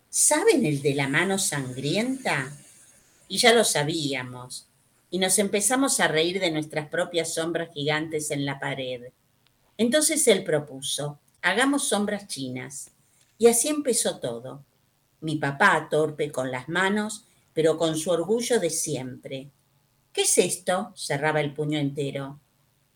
¿saben 0.09 0.65
el 0.65 0.81
de 0.81 0.95
la 0.95 1.09
mano 1.09 1.39
sangrienta? 1.39 2.53
Y 3.29 3.39
ya 3.39 3.53
lo 3.53 3.65
sabíamos, 3.65 4.69
y 5.11 5.19
nos 5.19 5.39
empezamos 5.39 6.01
a 6.01 6.09
reír 6.09 6.41
de 6.41 6.51
nuestras 6.51 6.89
propias 6.89 7.35
sombras 7.35 7.71
gigantes 7.73 8.31
en 8.31 8.45
la 8.45 8.59
pared. 8.59 9.13
Entonces 9.77 10.27
él 10.29 10.45
propuso, 10.45 11.21
hagamos 11.41 11.89
sombras 11.89 12.27
chinas. 12.27 12.91
Y 13.39 13.47
así 13.47 13.69
empezó 13.69 14.19
todo. 14.19 14.65
Mi 15.21 15.37
papá 15.37 15.89
torpe 15.91 16.31
con 16.31 16.51
las 16.51 16.69
manos, 16.69 17.27
pero 17.53 17.79
con 17.79 17.97
su 17.97 18.11
orgullo 18.11 18.61
de 18.61 18.71
siempre. 18.71 19.51
¿Qué 20.13 20.23
es 20.23 20.39
esto? 20.39 20.93
cerraba 20.97 21.41
el 21.41 21.55
puño 21.55 21.79
entero. 21.79 22.41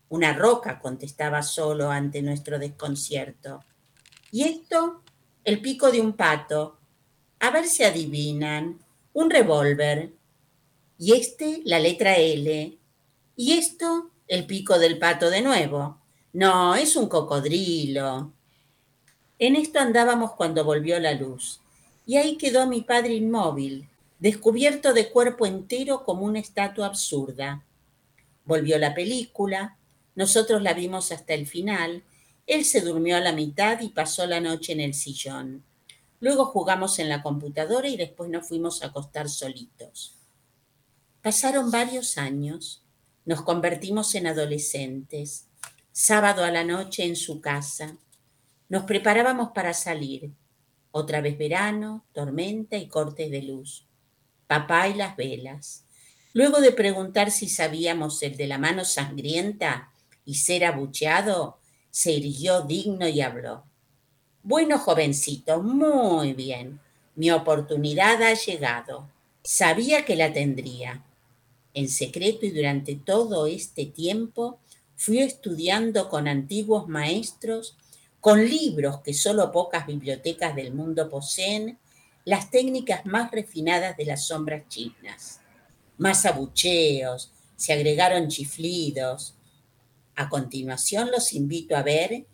Una 0.09 0.33
roca, 0.33 0.79
contestaba 0.79 1.41
solo 1.43 1.89
ante 1.89 2.21
nuestro 2.21 2.59
desconcierto. 2.59 3.63
¿Y 4.31 4.43
esto? 4.43 5.03
El 5.43 5.61
pico 5.61 5.91
de 5.91 6.01
un 6.01 6.13
pato. 6.13 6.79
A 7.39 7.51
ver 7.51 7.65
si 7.65 7.83
adivinan. 7.83 8.79
Un 9.13 9.29
revólver. 9.29 10.18
Y 11.01 11.13
este, 11.13 11.61
la 11.63 11.79
letra 11.79 12.17
L. 12.17 12.77
Y 13.37 13.53
esto, 13.53 14.11
el 14.27 14.45
pico 14.45 14.77
del 14.77 14.99
pato 14.99 15.29
de 15.29 15.41
nuevo. 15.41 15.97
No, 16.33 16.75
es 16.75 16.97
un 16.97 17.07
cocodrilo. 17.07 18.33
En 19.39 19.55
esto 19.55 19.79
andábamos 19.79 20.33
cuando 20.33 20.65
volvió 20.65 20.99
la 20.99 21.13
luz. 21.13 21.61
Y 22.05 22.17
ahí 22.17 22.35
quedó 22.35 22.67
mi 22.67 22.81
padre 22.81 23.13
inmóvil, 23.13 23.87
descubierto 24.19 24.91
de 24.91 25.09
cuerpo 25.09 25.45
entero 25.45 26.03
como 26.03 26.25
una 26.25 26.39
estatua 26.39 26.87
absurda. 26.87 27.63
Volvió 28.43 28.77
la 28.77 28.93
película, 28.93 29.77
nosotros 30.15 30.61
la 30.61 30.73
vimos 30.73 31.13
hasta 31.13 31.33
el 31.33 31.47
final, 31.47 32.03
él 32.45 32.65
se 32.65 32.81
durmió 32.81 33.15
a 33.15 33.21
la 33.21 33.31
mitad 33.31 33.79
y 33.79 33.89
pasó 33.89 34.25
la 34.25 34.41
noche 34.41 34.73
en 34.73 34.81
el 34.81 34.93
sillón. 34.93 35.63
Luego 36.19 36.43
jugamos 36.45 36.99
en 36.99 37.07
la 37.07 37.23
computadora 37.23 37.87
y 37.87 37.95
después 37.95 38.29
nos 38.29 38.45
fuimos 38.45 38.83
a 38.83 38.87
acostar 38.87 39.29
solitos. 39.29 40.18
Pasaron 41.21 41.69
varios 41.69 42.17
años, 42.17 42.81
nos 43.25 43.41
convertimos 43.41 44.15
en 44.15 44.27
adolescentes, 44.27 45.47
sábado 45.91 46.45
a 46.45 46.51
la 46.51 46.63
noche 46.63 47.03
en 47.03 47.17
su 47.17 47.41
casa. 47.41 47.97
Nos 48.69 48.85
preparábamos 48.85 49.49
para 49.49 49.73
salir. 49.73 50.31
Otra 50.91 51.19
vez 51.19 51.37
verano, 51.37 52.05
tormenta 52.13 52.77
y 52.77 52.87
cortes 52.87 53.29
de 53.29 53.41
luz. 53.41 53.85
Papá 54.47 54.87
y 54.87 54.93
las 54.93 55.17
velas. 55.17 55.83
Luego 56.31 56.61
de 56.61 56.71
preguntar 56.71 57.31
si 57.31 57.49
sabíamos 57.49 58.23
el 58.23 58.37
de 58.37 58.47
la 58.47 58.57
mano 58.57 58.85
sangrienta 58.85 59.91
y 60.23 60.35
ser 60.35 60.63
abucheado, 60.63 61.59
se 61.91 62.13
irguió 62.13 62.61
digno 62.61 63.09
y 63.09 63.19
habló. 63.19 63.65
Bueno, 64.41 64.79
jovencito, 64.79 65.61
muy 65.61 66.31
bien. 66.31 66.79
Mi 67.15 67.29
oportunidad 67.29 68.21
ha 68.23 68.33
llegado. 68.35 69.09
Sabía 69.43 70.05
que 70.05 70.15
la 70.15 70.31
tendría. 70.31 71.03
En 71.73 71.87
secreto 71.87 72.45
y 72.45 72.51
durante 72.51 72.95
todo 72.95 73.47
este 73.47 73.85
tiempo 73.85 74.59
fui 74.95 75.19
estudiando 75.19 76.09
con 76.09 76.27
antiguos 76.27 76.87
maestros, 76.87 77.77
con 78.19 78.43
libros 78.43 78.99
que 79.01 79.13
solo 79.13 79.51
pocas 79.51 79.87
bibliotecas 79.87 80.55
del 80.55 80.73
mundo 80.73 81.09
poseen, 81.09 81.77
las 82.25 82.51
técnicas 82.51 83.05
más 83.05 83.31
refinadas 83.31 83.95
de 83.97 84.05
las 84.05 84.27
sombras 84.27 84.67
chinas. 84.67 85.39
Más 85.97 86.25
abucheos, 86.25 87.31
se 87.55 87.73
agregaron 87.73 88.27
chiflidos. 88.27 89.35
A 90.15 90.29
continuación 90.29 91.11
los 91.11 91.33
invito 91.33 91.75
a 91.75 91.83
ver 91.83 92.25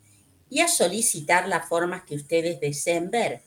y 0.49 0.59
a 0.59 0.67
solicitar 0.67 1.47
las 1.47 1.67
formas 1.67 2.03
que 2.03 2.15
ustedes 2.15 2.59
deseen 2.59 3.09
ver, 3.11 3.41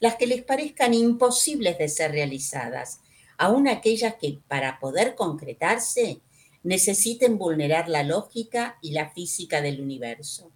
las 0.00 0.16
que 0.16 0.26
les 0.26 0.42
parezcan 0.42 0.94
imposibles 0.94 1.78
de 1.78 1.88
ser 1.88 2.12
realizadas, 2.12 3.00
aun 3.40 3.68
aquellas 3.68 4.16
que 4.16 4.38
para 4.48 4.78
poder 4.78 5.14
concretarse 5.14 6.20
necesiten 6.62 7.38
vulnerar 7.38 7.88
la 7.88 8.02
lógica 8.02 8.76
y 8.82 8.90
la 8.90 9.08
física 9.08 9.62
del 9.62 9.80
universo. 9.80 10.52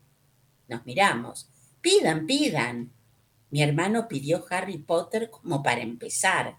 Nos 0.68 0.84
miramos. 0.84 1.48
Pidan, 1.80 2.26
pidan. 2.26 2.92
Mi 3.48 3.62
hermano 3.62 4.06
pidió 4.06 4.44
Harry 4.50 4.76
Potter 4.76 5.30
como 5.30 5.62
para 5.62 5.80
empezar. 5.80 6.58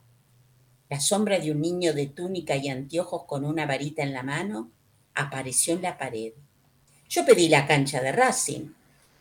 La 0.90 1.00
sombra 1.00 1.38
de 1.38 1.52
un 1.52 1.62
niño 1.62 1.94
de 1.94 2.08
túnica 2.08 2.56
y 2.56 2.70
anteojos 2.70 3.26
con 3.26 3.46
una 3.46 3.68
varita 3.68 4.02
en 4.02 4.14
la 4.14 4.24
mano 4.24 4.72
apareció 5.14 5.76
en 5.76 5.84
la 5.84 5.96
pared. 5.96 6.34
Yo 7.08 7.24
pedí 7.24 7.50
la 7.50 7.68
cancha 7.68 8.02
de 8.02 8.12
Racing 8.12 8.70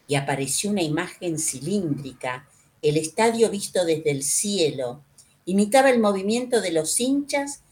y 0.08 0.14
apareció 0.14 0.70
una 0.70 0.82
imagen 0.82 1.38
cilíndrica, 1.38 2.48
el 2.80 2.96
estadio 2.96 3.50
visto 3.50 3.84
desde 3.84 4.10
el 4.10 4.22
cielo, 4.22 5.02
imitaba 5.44 5.90
el 5.90 6.00
movimiento 6.00 6.61
de 6.61 6.72
los 6.72 6.98
hinchas 7.00 7.64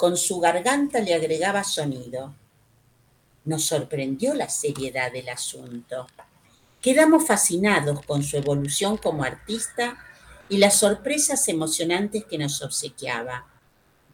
con 0.00 0.16
su 0.16 0.40
garganta 0.40 1.00
le 1.00 1.12
agregaba 1.12 1.62
sonido. 1.62 2.34
Nos 3.44 3.66
sorprendió 3.66 4.32
la 4.32 4.48
seriedad 4.48 5.12
del 5.12 5.28
asunto. 5.28 6.06
Quedamos 6.80 7.26
fascinados 7.26 8.00
con 8.06 8.22
su 8.22 8.38
evolución 8.38 8.96
como 8.96 9.24
artista 9.24 9.98
y 10.48 10.56
las 10.56 10.78
sorpresas 10.78 11.46
emocionantes 11.48 12.24
que 12.24 12.38
nos 12.38 12.62
obsequiaba. 12.62 13.46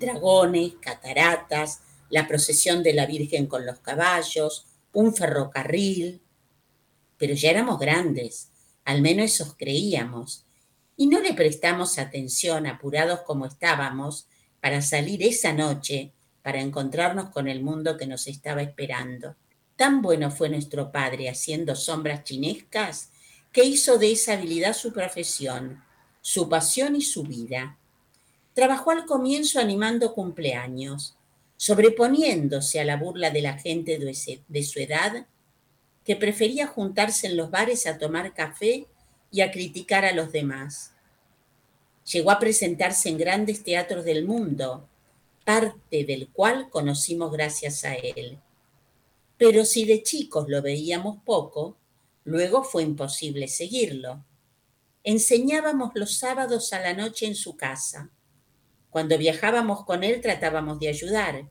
Dragones, 0.01 0.73
cataratas, 0.81 1.83
la 2.11 2.27
procesión 2.27 2.83
de 2.83 2.93
la 2.93 3.07
Virgen 3.07 3.47
con 3.47 3.65
los 3.65 3.79
caballos, 3.79 4.67
un 4.93 5.15
ferrocarril. 5.15 6.21
Pero 7.17 7.35
ya 7.35 7.51
éramos 7.51 7.79
grandes, 7.79 8.49
al 8.85 9.03
menos 9.03 9.27
esos 9.27 9.55
creíamos, 9.57 10.46
y 10.97 11.07
no 11.07 11.21
le 11.21 11.35
prestamos 11.35 11.99
atención, 11.99 12.67
apurados 12.67 13.21
como 13.23 13.47
estábamos, 13.47 14.29
para 14.61 14.83
salir 14.83 15.23
esa 15.23 15.53
noche 15.53 16.13
para 16.47 16.61
encontrarnos 16.61 17.31
con 17.31 17.49
el 17.49 17.61
mundo 17.61 17.97
que 17.97 18.07
nos 18.07 18.29
estaba 18.29 18.63
esperando. 18.63 19.35
Tan 19.75 20.01
bueno 20.01 20.31
fue 20.31 20.49
nuestro 20.49 20.93
padre 20.93 21.29
haciendo 21.29 21.75
sombras 21.75 22.23
chinescas 22.23 23.11
que 23.51 23.65
hizo 23.65 23.99
de 23.99 24.13
esa 24.13 24.35
habilidad 24.35 24.73
su 24.73 24.93
profesión, 24.93 25.83
su 26.21 26.49
pasión 26.49 26.95
y 26.95 27.03
su 27.03 27.25
vida. 27.25 27.79
Trabajó 28.55 28.93
al 28.93 29.07
comienzo 29.07 29.59
animando 29.59 30.15
cumpleaños, 30.15 31.17
sobreponiéndose 31.57 32.79
a 32.79 32.85
la 32.85 32.97
burla 32.97 33.31
de 33.31 33.43
la 33.43 33.59
gente 33.59 33.99
de 33.99 34.63
su 34.63 34.79
edad 34.79 35.27
que 36.05 36.15
prefería 36.15 36.69
juntarse 36.69 37.27
en 37.27 37.37
los 37.37 37.51
bares 37.51 37.89
a 37.89 37.99
tomar 37.99 38.35
café 38.35 38.87
y 39.37 39.43
a 39.43 39.51
criticar 39.51 40.07
a 40.07 40.15
los 40.15 40.33
demás. 40.33 40.95
Llegó 42.11 42.31
a 42.31 42.39
presentarse 42.39 43.11
en 43.11 43.19
grandes 43.19 43.63
teatros 43.63 44.07
del 44.07 44.25
mundo, 44.25 44.89
parte 45.45 46.05
del 46.07 46.31
cual 46.31 46.71
conocimos 46.71 47.31
gracias 47.31 47.85
a 47.85 47.95
él. 47.97 48.39
Pero 49.37 49.67
si 49.67 49.85
de 49.85 50.03
chicos 50.03 50.49
lo 50.49 50.63
veíamos 50.63 51.19
poco, 51.23 51.77
luego 52.25 52.65
fue 52.65 52.83
imposible 52.83 53.47
seguirlo. 53.47 54.25
Enseñábamos 55.05 55.91
los 55.95 56.17
sábados 56.17 56.73
a 56.73 56.81
la 56.81 56.95
noche 56.95 57.27
en 57.27 57.35
su 57.35 57.59
casa. 57.59 58.09
Cuando 58.89 59.19
viajábamos 59.19 59.85
con 59.85 60.03
él 60.03 60.23
tratábamos 60.23 60.81
de 60.81 60.89
ayudar. 60.89 61.51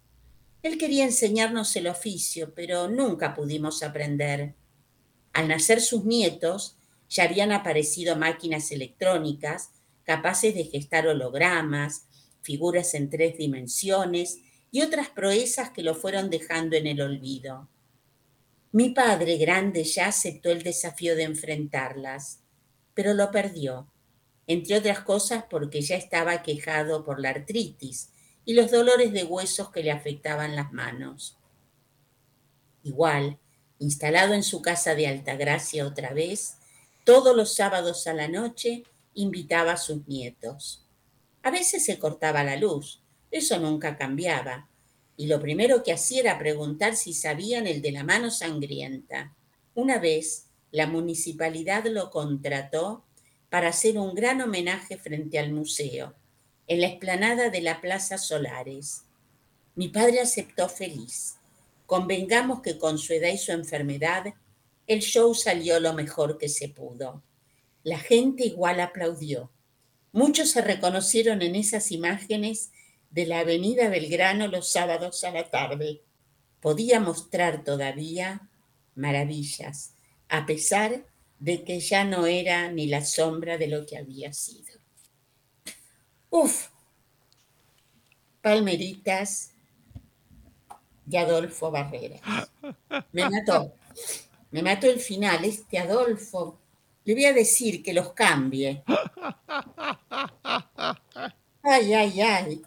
Él 0.64 0.80
quería 0.80 1.04
enseñarnos 1.04 1.76
el 1.76 1.86
oficio, 1.86 2.52
pero 2.56 2.88
nunca 2.88 3.36
pudimos 3.36 3.84
aprender. 3.84 4.56
Al 5.34 5.48
nacer 5.48 5.82
sus 5.82 6.04
nietos, 6.04 6.78
ya 7.10 7.24
habían 7.24 7.52
aparecido 7.52 8.16
máquinas 8.16 8.72
electrónicas 8.72 9.72
capaces 10.06 10.54
de 10.54 10.66
gestar 10.66 11.08
hologramas, 11.08 12.08
figuras 12.42 12.94
en 12.94 13.10
tres 13.10 13.38
dimensiones 13.38 14.40
y 14.72 14.82
otras 14.82 15.10
proezas 15.10 15.72
que 15.72 15.82
lo 15.82 15.96
fueron 15.96 16.30
dejando 16.30 16.78
en 16.78 16.88
el 16.88 17.02
olvido. 17.02 17.68
Mi 18.72 18.90
padre 18.90 19.38
grande 19.38 19.84
ya 19.84 20.08
aceptó 20.08 20.52
el 20.52 20.62
desafío 20.62 21.16
de 21.16 21.24
enfrentarlas, 21.24 22.42
pero 22.94 23.14
lo 23.14 23.32
perdió, 23.32 23.92
entre 24.48 24.78
otras 24.78 25.00
cosas 25.00 25.46
porque 25.50 25.82
ya 25.82 25.96
estaba 25.96 26.44
quejado 26.44 27.04
por 27.04 27.20
la 27.20 27.30
artritis 27.30 28.12
y 28.46 28.54
los 28.54 28.70
dolores 28.70 29.12
de 29.12 29.24
huesos 29.24 29.72
que 29.72 29.82
le 29.82 29.92
afectaban 29.92 30.56
las 30.56 30.72
manos. 30.72 31.38
Igual, 32.84 33.40
instalado 33.80 34.34
en 34.34 34.44
su 34.44 34.62
casa 34.62 34.94
de 34.94 35.08
Altagracia 35.08 35.88
otra 35.88 36.14
vez, 36.14 36.58
todos 37.06 37.36
los 37.36 37.56
sábados 37.56 38.08
a 38.08 38.14
la 38.14 38.28
noche 38.28 38.84
invitaba 39.14 39.74
a 39.74 39.78
sus 39.78 40.06
nietos. 40.08 40.86
A 41.44 41.52
veces 41.52 41.86
se 41.86 42.00
cortaba 42.00 42.44
la 42.44 42.58
luz, 42.58 43.02
eso 43.32 43.60
nunca 43.60 43.96
cambiaba, 43.96 44.68
y 45.16 45.28
lo 45.28 45.40
primero 45.40 45.84
que 45.84 45.94
hacía 45.94 46.22
era 46.22 46.40
preguntar 46.40 46.96
si 46.96 47.14
sabían 47.14 47.68
el 47.68 47.82
de 47.82 47.92
la 47.92 48.04
mano 48.04 48.32
sangrienta. 48.32 49.36
Una 49.76 50.00
vez 50.00 50.48
la 50.72 50.88
municipalidad 50.88 51.86
lo 51.86 52.10
contrató 52.10 53.06
para 53.50 53.70
hacer 53.70 53.98
un 53.98 54.16
gran 54.16 54.42
homenaje 54.42 54.98
frente 54.98 55.38
al 55.38 55.54
museo, 55.54 56.16
en 56.68 56.82
la 56.82 56.88
explanada 56.88 57.50
de 57.50 57.62
la 57.62 57.80
Plaza 57.82 58.18
Solares. 58.18 59.04
Mi 59.76 59.90
padre 59.90 60.22
aceptó 60.22 60.68
feliz. 60.68 61.36
Convengamos 61.86 62.62
que 62.62 62.80
con 62.80 62.98
su 62.98 63.14
edad 63.14 63.30
y 63.30 63.38
su 63.38 63.52
enfermedad, 63.52 64.34
el 64.88 65.00
show 65.00 65.34
salió 65.34 65.80
lo 65.80 65.94
mejor 65.94 66.38
que 66.38 66.50
se 66.50 66.70
pudo. 66.70 67.24
La 67.84 68.00
gente 68.00 68.46
igual 68.46 68.80
aplaudió. 68.80 69.52
Muchos 70.12 70.52
se 70.52 70.62
reconocieron 70.62 71.42
en 71.42 71.56
esas 71.56 71.92
imágenes 71.92 72.72
de 73.10 73.26
la 73.26 73.40
avenida 73.40 73.90
Belgrano 73.90 74.48
los 74.48 74.72
sábados 74.72 75.24
a 75.24 75.32
la 75.32 75.50
tarde. 75.50 76.02
Podía 76.60 77.00
mostrar 77.00 77.64
todavía 77.64 78.50
maravillas, 78.96 79.94
a 80.30 80.46
pesar 80.46 81.06
de 81.40 81.64
que 81.64 81.80
ya 81.80 82.04
no 82.04 82.26
era 82.26 82.72
ni 82.72 82.88
la 82.88 83.04
sombra 83.04 83.58
de 83.58 83.68
lo 83.68 83.86
que 83.86 83.98
había 83.98 84.34
sido. 84.34 84.74
Uf, 86.30 86.70
palmeritas, 88.42 89.56
de 91.06 91.18
Adolfo 91.18 91.72
Barrera. 91.72 92.20
Me 93.12 93.30
mató. 93.30 93.74
Me 94.56 94.64
mató 94.64 94.88
el 94.88 95.02
final. 95.02 95.44
Este 95.44 95.78
Adolfo, 95.78 96.62
le 97.04 97.14
voy 97.14 97.26
a 97.26 97.34
decir 97.34 97.84
que 97.84 97.92
los 97.92 98.14
cambie. 98.14 98.86
Ay, 101.62 101.94
ay, 101.94 102.22
ay. 102.22 102.62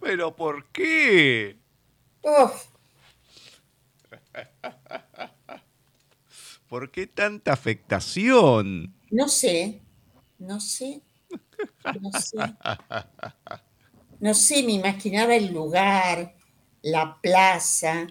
¿Pero 0.00 0.34
por 0.34 0.70
qué? 0.70 1.58
Uf, 2.22 2.68
¿Por 6.68 6.90
qué 6.90 7.06
tanta 7.06 7.52
afectación? 7.52 8.94
no 9.10 9.28
sé, 9.28 9.82
no 10.38 10.58
sé, 10.60 11.02
no 12.00 12.12
sé. 12.12 12.38
No 14.20 14.32
sé, 14.32 14.62
me 14.62 14.72
imaginaba 14.72 15.34
el 15.34 15.52
lugar, 15.52 16.34
la 16.82 17.20
plaza, 17.20 18.06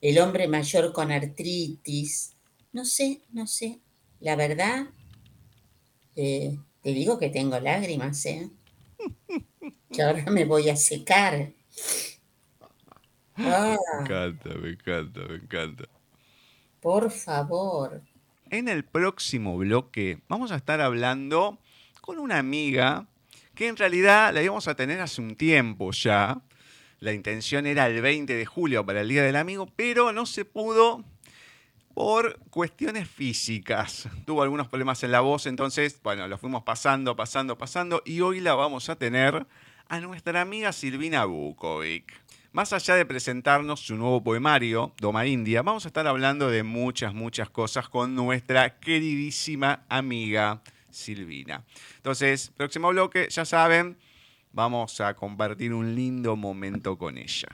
el 0.00 0.18
hombre 0.18 0.48
mayor 0.48 0.92
con 0.92 1.12
artritis. 1.12 2.34
No 2.72 2.84
sé, 2.84 3.22
no 3.32 3.46
sé. 3.46 3.80
La 4.20 4.36
verdad, 4.36 4.88
eh, 6.16 6.58
te 6.82 6.90
digo 6.90 7.18
que 7.18 7.30
tengo 7.30 7.58
lágrimas, 7.60 8.24
¿eh? 8.26 8.50
Que 9.90 10.02
ahora 10.02 10.30
me 10.30 10.44
voy 10.44 10.68
a 10.68 10.76
secar. 10.76 11.52
Ah, 13.36 13.76
Me 13.92 14.02
encanta, 14.02 14.50
me 14.54 14.70
encanta, 14.70 15.20
me 15.28 15.36
encanta. 15.36 15.84
por 16.80 17.10
favor. 17.10 18.02
En 18.50 18.68
el 18.68 18.84
próximo 18.84 19.56
bloque 19.58 20.20
vamos 20.28 20.52
a 20.52 20.56
estar 20.56 20.80
hablando 20.80 21.58
con 22.00 22.18
una 22.18 22.38
amiga 22.38 23.06
que 23.54 23.68
en 23.68 23.76
realidad 23.76 24.32
la 24.32 24.42
íbamos 24.42 24.68
a 24.68 24.74
tener 24.74 25.00
hace 25.00 25.20
un 25.20 25.36
tiempo 25.36 25.90
ya. 25.92 26.40
La 27.00 27.12
intención 27.12 27.66
era 27.66 27.86
el 27.86 28.00
20 28.02 28.34
de 28.34 28.46
julio 28.46 28.84
para 28.84 29.02
el 29.02 29.08
Día 29.08 29.22
del 29.22 29.36
Amigo, 29.36 29.66
pero 29.76 30.12
no 30.12 30.26
se 30.26 30.44
pudo 30.44 31.04
por 31.98 32.38
cuestiones 32.50 33.08
físicas. 33.08 34.08
Tuvo 34.24 34.44
algunos 34.44 34.68
problemas 34.68 35.02
en 35.02 35.10
la 35.10 35.18
voz, 35.18 35.46
entonces, 35.46 36.00
bueno, 36.04 36.28
lo 36.28 36.38
fuimos 36.38 36.62
pasando, 36.62 37.16
pasando, 37.16 37.58
pasando 37.58 38.02
y 38.06 38.20
hoy 38.20 38.38
la 38.38 38.54
vamos 38.54 38.88
a 38.88 38.94
tener 38.94 39.48
a 39.88 39.98
nuestra 39.98 40.40
amiga 40.40 40.72
Silvina 40.72 41.24
Bukovic. 41.24 42.14
Más 42.52 42.72
allá 42.72 42.94
de 42.94 43.04
presentarnos 43.04 43.80
su 43.80 43.96
nuevo 43.96 44.22
poemario, 44.22 44.94
Doma 45.00 45.26
India, 45.26 45.62
vamos 45.62 45.86
a 45.86 45.88
estar 45.88 46.06
hablando 46.06 46.48
de 46.48 46.62
muchas, 46.62 47.14
muchas 47.14 47.50
cosas 47.50 47.88
con 47.88 48.14
nuestra 48.14 48.78
queridísima 48.78 49.84
amiga 49.88 50.62
Silvina. 50.90 51.64
Entonces, 51.96 52.52
próximo 52.56 52.90
bloque, 52.90 53.26
ya 53.28 53.44
saben, 53.44 53.98
vamos 54.52 55.00
a 55.00 55.14
compartir 55.14 55.74
un 55.74 55.96
lindo 55.96 56.36
momento 56.36 56.96
con 56.96 57.18
ella. 57.18 57.48